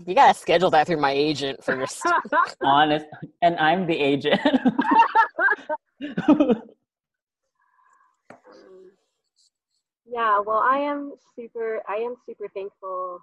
you 0.06 0.16
gotta 0.16 0.38
schedule 0.38 0.70
that 0.72 0.88
through 0.88 1.02
my 1.02 1.12
agent 1.12 1.64
first. 1.64 2.02
Honest, 2.64 3.08
and 3.42 3.58
I'm 3.58 3.88
the 3.88 3.98
agent. 3.98 4.40
Yeah, 10.08 10.40
well, 10.40 10.64
I 10.64 10.78
am 10.78 11.14
super. 11.36 11.82
I 11.90 11.96
am 11.96 12.16
super 12.26 12.48
thankful 12.54 13.20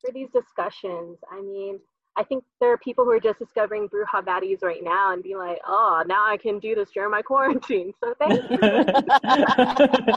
for 0.00 0.12
these 0.12 0.28
discussions. 0.30 1.18
I 1.30 1.40
mean, 1.40 1.80
I 2.16 2.24
think 2.24 2.44
there 2.60 2.72
are 2.72 2.78
people 2.78 3.04
who 3.04 3.10
are 3.12 3.20
just 3.20 3.38
discovering 3.38 3.88
Bruja 3.88 4.24
Baddies 4.24 4.62
right 4.62 4.82
now 4.82 5.12
and 5.12 5.22
be 5.22 5.36
like, 5.36 5.58
oh, 5.66 6.02
now 6.06 6.26
I 6.26 6.36
can 6.36 6.58
do 6.58 6.74
this 6.74 6.90
during 6.90 7.10
my 7.10 7.22
quarantine. 7.22 7.92
So 8.02 8.14
thank 8.18 8.50
you. 8.50 8.58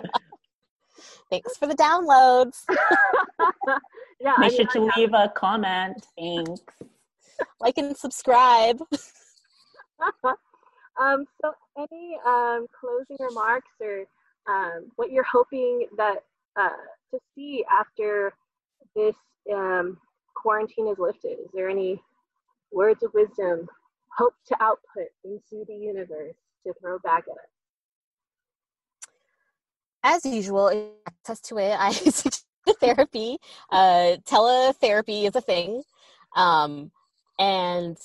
Thanks 1.29 1.58
for 1.58 1.67
the 1.67 1.75
downloads. 1.75 2.63
yeah, 4.19 4.34
make 4.38 4.53
I 4.53 4.58
mean, 4.58 4.58
sure 4.58 4.65
to 4.67 4.91
leave 4.97 5.13
a 5.13 5.32
comment. 5.36 6.06
Thanks. 6.17 6.62
Like 7.60 7.77
and 7.77 7.95
subscribe. 7.97 8.79
um, 10.23 11.25
so, 11.41 11.53
any 11.77 12.17
um, 12.25 12.67
closing 12.79 13.17
remarks 13.19 13.71
or 13.82 14.06
um, 14.47 14.91
what 14.95 15.12
you're 15.12 15.23
hoping 15.23 15.88
that 15.97 16.23
uh, 16.56 16.69
to 17.12 17.19
see 17.34 17.65
after 17.71 18.34
this 18.95 19.15
um, 19.51 19.97
quarantine 20.43 20.88
is 20.88 20.99
lifted. 20.99 21.39
Is 21.39 21.49
there 21.53 21.69
any 21.69 21.99
words 22.71 23.01
of 23.01 23.13
wisdom, 23.13 23.67
hope 24.15 24.34
to 24.47 24.62
output 24.62 25.08
into 25.23 25.65
the 25.67 25.73
universe 25.73 26.36
to 26.67 26.73
throw 26.79 26.99
back 26.99 27.23
at 27.27 27.32
us? 27.32 27.49
As 30.03 30.25
usual, 30.25 30.93
access 31.08 31.39
to 31.41 31.58
it, 31.58 31.75
I 31.79 31.91
suggest 31.93 32.45
the 32.65 32.73
therapy. 32.73 33.38
Uh, 33.71 34.17
teletherapy 34.29 35.23
is 35.27 35.36
a 35.36 35.41
thing. 35.41 35.82
Um, 36.36 36.91
and 37.39 37.97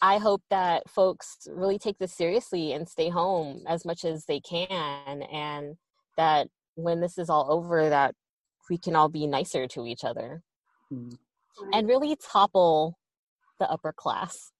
I 0.00 0.18
hope 0.18 0.42
that 0.50 0.88
folks 0.88 1.46
really 1.50 1.78
take 1.78 1.98
this 1.98 2.14
seriously 2.14 2.72
and 2.72 2.88
stay 2.88 3.10
home 3.10 3.64
as 3.68 3.84
much 3.84 4.04
as 4.04 4.24
they 4.24 4.40
can 4.40 5.22
and 5.22 5.76
that 6.16 6.48
when 6.74 7.00
this 7.00 7.18
is 7.18 7.28
all 7.28 7.46
over 7.50 7.88
that 7.88 8.14
we 8.70 8.78
can 8.78 8.96
all 8.96 9.08
be 9.08 9.26
nicer 9.26 9.66
to 9.68 9.86
each 9.86 10.04
other 10.04 10.42
mm-hmm. 10.92 11.14
And 11.72 11.88
really 11.88 12.16
topple 12.16 12.98
the 13.58 13.70
upper 13.70 13.92
class. 13.92 14.52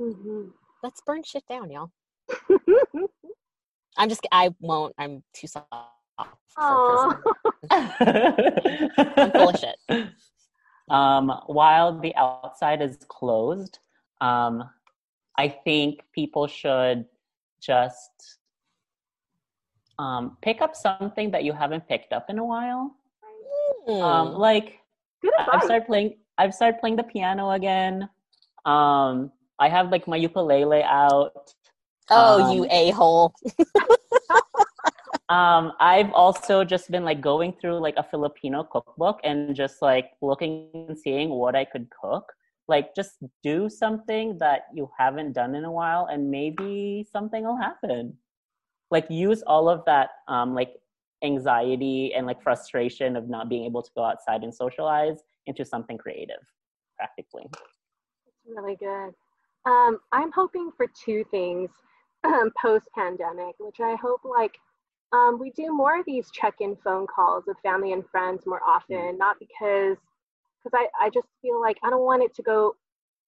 Mm-hmm. 0.00 0.48
Let's 0.82 1.00
burn 1.06 1.22
shit 1.24 1.44
down, 1.48 1.70
y'all. 1.70 1.90
I'm 3.96 4.08
just 4.08 4.26
I 4.30 4.50
won't. 4.60 4.94
I'm 4.98 5.22
too 5.34 5.46
soft. 5.46 5.66
I'm 6.18 6.28
full 9.32 9.48
of 9.48 9.58
shit. 9.58 9.76
Um, 10.90 11.42
while 11.48 12.00
the 12.00 12.16
outside 12.16 12.80
is 12.80 12.96
closed, 13.08 13.78
um, 14.22 14.64
I 15.36 15.48
think 15.48 16.00
people 16.14 16.46
should 16.46 17.04
just 17.60 18.38
um, 19.98 20.38
pick 20.40 20.62
up 20.62 20.74
something 20.74 21.30
that 21.32 21.44
you 21.44 21.52
haven't 21.52 21.86
picked 21.88 22.12
up 22.12 22.30
in 22.30 22.38
a 22.38 22.44
while. 22.44 22.96
Mm. 23.86 24.02
Um, 24.02 24.32
like 24.34 24.78
I've 25.52 25.62
started 25.62 25.86
playing. 25.86 26.16
I've 26.38 26.54
started 26.54 26.80
playing 26.80 26.96
the 26.96 27.02
piano 27.02 27.50
again. 27.50 28.08
Um, 28.64 29.32
I 29.58 29.68
have 29.68 29.90
like 29.90 30.06
my 30.06 30.16
ukulele 30.16 30.82
out. 30.82 31.52
Oh, 32.10 32.42
um, 32.42 32.56
you 32.56 32.66
a 32.70 32.90
hole. 32.92 33.34
um, 35.28 35.72
I've 35.80 36.12
also 36.12 36.64
just 36.64 36.90
been 36.90 37.04
like 37.04 37.20
going 37.20 37.52
through 37.60 37.80
like 37.80 37.94
a 37.96 38.02
Filipino 38.02 38.62
cookbook 38.64 39.20
and 39.24 39.54
just 39.54 39.82
like 39.82 40.12
looking 40.22 40.70
and 40.72 40.98
seeing 40.98 41.30
what 41.30 41.54
I 41.54 41.64
could 41.64 41.88
cook 41.90 42.32
like 42.68 42.94
just 42.94 43.16
do 43.42 43.68
something 43.68 44.36
that 44.38 44.66
you 44.74 44.88
haven't 44.96 45.32
done 45.32 45.54
in 45.54 45.64
a 45.64 45.72
while 45.72 46.06
and 46.12 46.30
maybe 46.30 47.04
something 47.10 47.44
will 47.44 47.56
happen 47.56 48.14
like 48.90 49.06
use 49.10 49.42
all 49.46 49.68
of 49.68 49.84
that 49.86 50.10
um 50.28 50.54
like 50.54 50.74
anxiety 51.24 52.14
and 52.14 52.26
like 52.26 52.40
frustration 52.42 53.16
of 53.16 53.28
not 53.28 53.48
being 53.48 53.64
able 53.64 53.82
to 53.82 53.90
go 53.96 54.04
outside 54.04 54.44
and 54.44 54.54
socialize 54.54 55.18
into 55.48 55.64
something 55.64 55.98
creative 55.98 56.42
practically 56.96 57.46
That's 57.52 58.56
really 58.56 58.76
good 58.76 59.12
um 59.66 59.98
i'm 60.12 60.30
hoping 60.32 60.70
for 60.76 60.86
two 61.04 61.24
things 61.30 61.70
um, 62.24 62.50
post 62.60 62.86
pandemic 62.94 63.54
which 63.58 63.80
i 63.80 63.96
hope 64.00 64.20
like 64.24 64.56
um, 65.10 65.38
we 65.40 65.50
do 65.52 65.72
more 65.72 65.98
of 65.98 66.04
these 66.04 66.30
check-in 66.30 66.76
phone 66.84 67.06
calls 67.06 67.44
with 67.46 67.56
family 67.62 67.92
and 67.92 68.04
friends 68.10 68.44
more 68.46 68.60
often 68.66 68.96
mm. 68.96 69.18
not 69.18 69.36
because 69.38 69.96
because 70.62 70.86
I, 71.00 71.06
I 71.06 71.10
just 71.10 71.28
feel 71.40 71.60
like 71.60 71.78
I 71.82 71.90
don't 71.90 72.04
want 72.04 72.22
it 72.22 72.34
to 72.34 72.42
go 72.42 72.74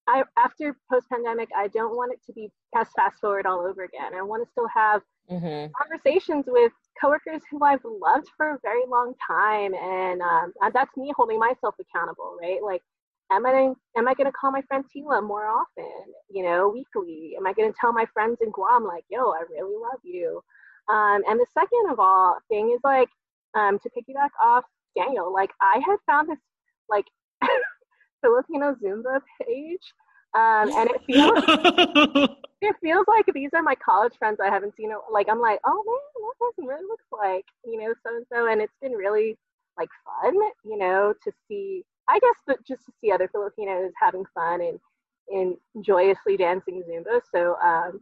I 0.09 0.25
after 0.37 0.77
post 0.91 1.09
pandemic 1.09 1.49
I 1.57 1.69
don't 1.69 1.97
want 1.97 2.13
it 2.13 2.21
to 2.27 2.33
be 2.33 2.51
fast 2.73 2.93
fast 2.97 3.21
forward 3.21 3.47
all 3.47 3.61
over 3.61 3.85
again. 3.85 4.15
I 4.15 4.23
want 4.23 4.45
to 4.45 4.51
still 4.51 4.69
have 4.69 5.03
mm-hmm. 5.31 5.71
conversations 5.81 6.47
with 6.49 6.73
coworkers 7.01 7.43
who 7.51 7.63
I've 7.65 7.85
loved 7.85 8.29
for 8.37 8.55
a 8.55 8.59
very 8.63 8.83
long 8.89 9.15
time, 9.27 9.75
and 9.75 10.21
um, 10.23 10.53
that's 10.73 10.97
me 10.97 11.13
holding 11.17 11.39
myself 11.39 11.75
accountable, 11.81 12.37
right? 12.41 12.63
Like, 12.63 12.83
am 13.33 13.47
I 13.47 13.73
am 13.97 14.09
I 14.09 14.15
gonna 14.15 14.33
call 14.33 14.51
my 14.51 14.63
friend 14.63 14.85
Tila 14.85 15.27
more 15.27 15.47
often? 15.47 16.13
You 16.31 16.45
know, 16.45 16.69
weekly? 16.69 17.35
Am 17.37 17.47
I 17.47 17.53
gonna 17.53 17.73
tell 17.81 17.93
my 17.93 18.07
friends 18.13 18.39
in 18.43 18.51
Guam 18.51 18.85
like, 18.85 19.05
yo, 19.09 19.31
I 19.31 19.43
really 19.51 19.77
love 19.77 20.01
you? 20.03 20.43
Um, 20.89 21.23
and 21.29 21.39
the 21.39 21.47
second 21.55 21.91
of 21.91 22.01
all 22.01 22.39
thing 22.49 22.73
is 22.75 22.81
like 22.85 23.09
um, 23.55 23.79
to 23.79 23.91
piggyback 23.91 24.31
off 24.43 24.65
Daniel, 24.97 25.33
like 25.33 25.51
I 25.61 25.81
had 25.87 25.97
found 26.07 26.29
this 26.29 26.39
like 26.89 27.07
Filipino 28.23 28.75
Zumba 28.83 29.21
page. 29.41 29.93
Um, 30.33 30.71
and 30.77 30.91
it 30.91 31.03
feels 31.07 32.29
it 32.63 32.77
feels 32.83 33.07
like 33.09 33.25
these 33.35 33.51
are 33.55 33.63
my 33.63 33.75
college 33.75 34.13
friends 34.19 34.39
I 34.43 34.49
haven't 34.51 34.77
seen. 34.77 34.91
Like 35.11 35.29
I'm 35.31 35.41
like, 35.41 35.61
oh 35.65 35.83
man, 35.87 36.23
that 36.23 36.39
person 36.47 36.65
really 36.67 36.87
looks 36.87 37.07
like 37.13 37.45
you 37.65 37.81
know 37.81 37.95
so 38.05 38.17
and 38.17 38.27
so, 38.33 38.51
and 38.51 38.61
it's 38.61 38.77
been 38.83 38.93
really 38.93 39.37
like 39.79 39.89
fun, 40.05 40.35
you 40.65 40.77
know, 40.79 41.15
to 41.25 41.33
see. 41.49 41.85
I 42.09 42.19
guess 42.19 42.37
that 42.49 42.67
just 42.67 42.85
to 42.87 42.93
see 43.01 43.13
other 43.13 43.29
Filipinos 43.29 43.93
having 44.01 44.25
fun 44.35 44.61
and 44.61 44.79
and 45.29 45.57
joyously 45.85 46.37
dancing 46.37 46.83
Zumba. 46.89 47.21
So 47.33 47.57
um, 47.63 48.01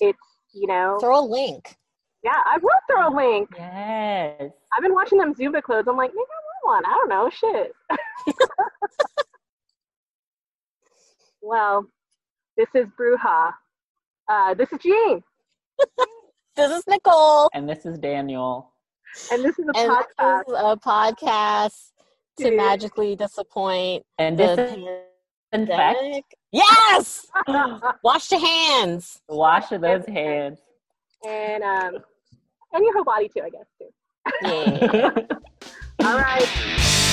it's 0.00 0.18
you 0.54 0.66
know, 0.66 0.96
Throw 0.98 1.20
a 1.20 1.26
link. 1.26 1.76
yeah, 2.24 2.42
I 2.46 2.58
will 2.62 2.70
throw 2.90 3.08
a 3.08 3.14
link. 3.14 3.50
Yes. 3.56 4.50
I've 4.72 4.82
been 4.82 4.94
watching 4.94 5.18
them 5.18 5.34
Zumba 5.34 5.62
clothes. 5.62 5.84
I'm 5.88 5.96
like, 5.96 6.10
maybe 6.10 6.20
I 6.26 6.66
want 6.66 6.84
one. 6.84 6.90
I 6.90 6.94
don't 6.96 7.08
know, 7.10 7.30
shit. 7.30 7.72
well, 11.42 11.86
this 12.56 12.68
is 12.74 12.86
Bruja. 12.98 13.52
Uh, 14.28 14.54
this 14.54 14.70
is 14.72 14.78
Jean, 14.82 15.22
This 16.56 16.70
is 16.70 16.82
Nicole, 16.86 17.48
And 17.54 17.68
this 17.68 17.86
is 17.86 17.98
Daniel. 17.98 18.70
and 19.32 19.42
this 19.44 19.58
is 19.58 19.64
a 19.74 19.78
and 19.78 19.90
podcast. 19.90 20.44
this 20.46 20.54
is 20.54 20.60
a 20.60 20.76
podcast 20.76 21.92
to 22.38 22.44
to- 22.50 22.56
magically 22.56 23.16
disappoint 23.16 24.04
And 24.18 24.38
the 24.38 24.54
this 24.54 24.72
is, 24.76 24.84
pandemic. 25.50 26.24
Yes, 26.52 27.26
wash 28.04 28.30
your 28.30 28.40
hands. 28.40 29.20
wash 29.28 29.68
those 29.70 30.04
hands. 30.06 30.58
and 31.26 31.62
um, 31.62 31.94
and 32.72 32.84
your 32.84 32.94
whole 32.94 33.04
body 33.04 33.28
too, 33.28 33.42
I 33.44 33.50
guess 33.50 33.66
too. 33.78 33.88
Yeah. 34.42 35.20
All 36.06 36.18
right. 36.18 37.04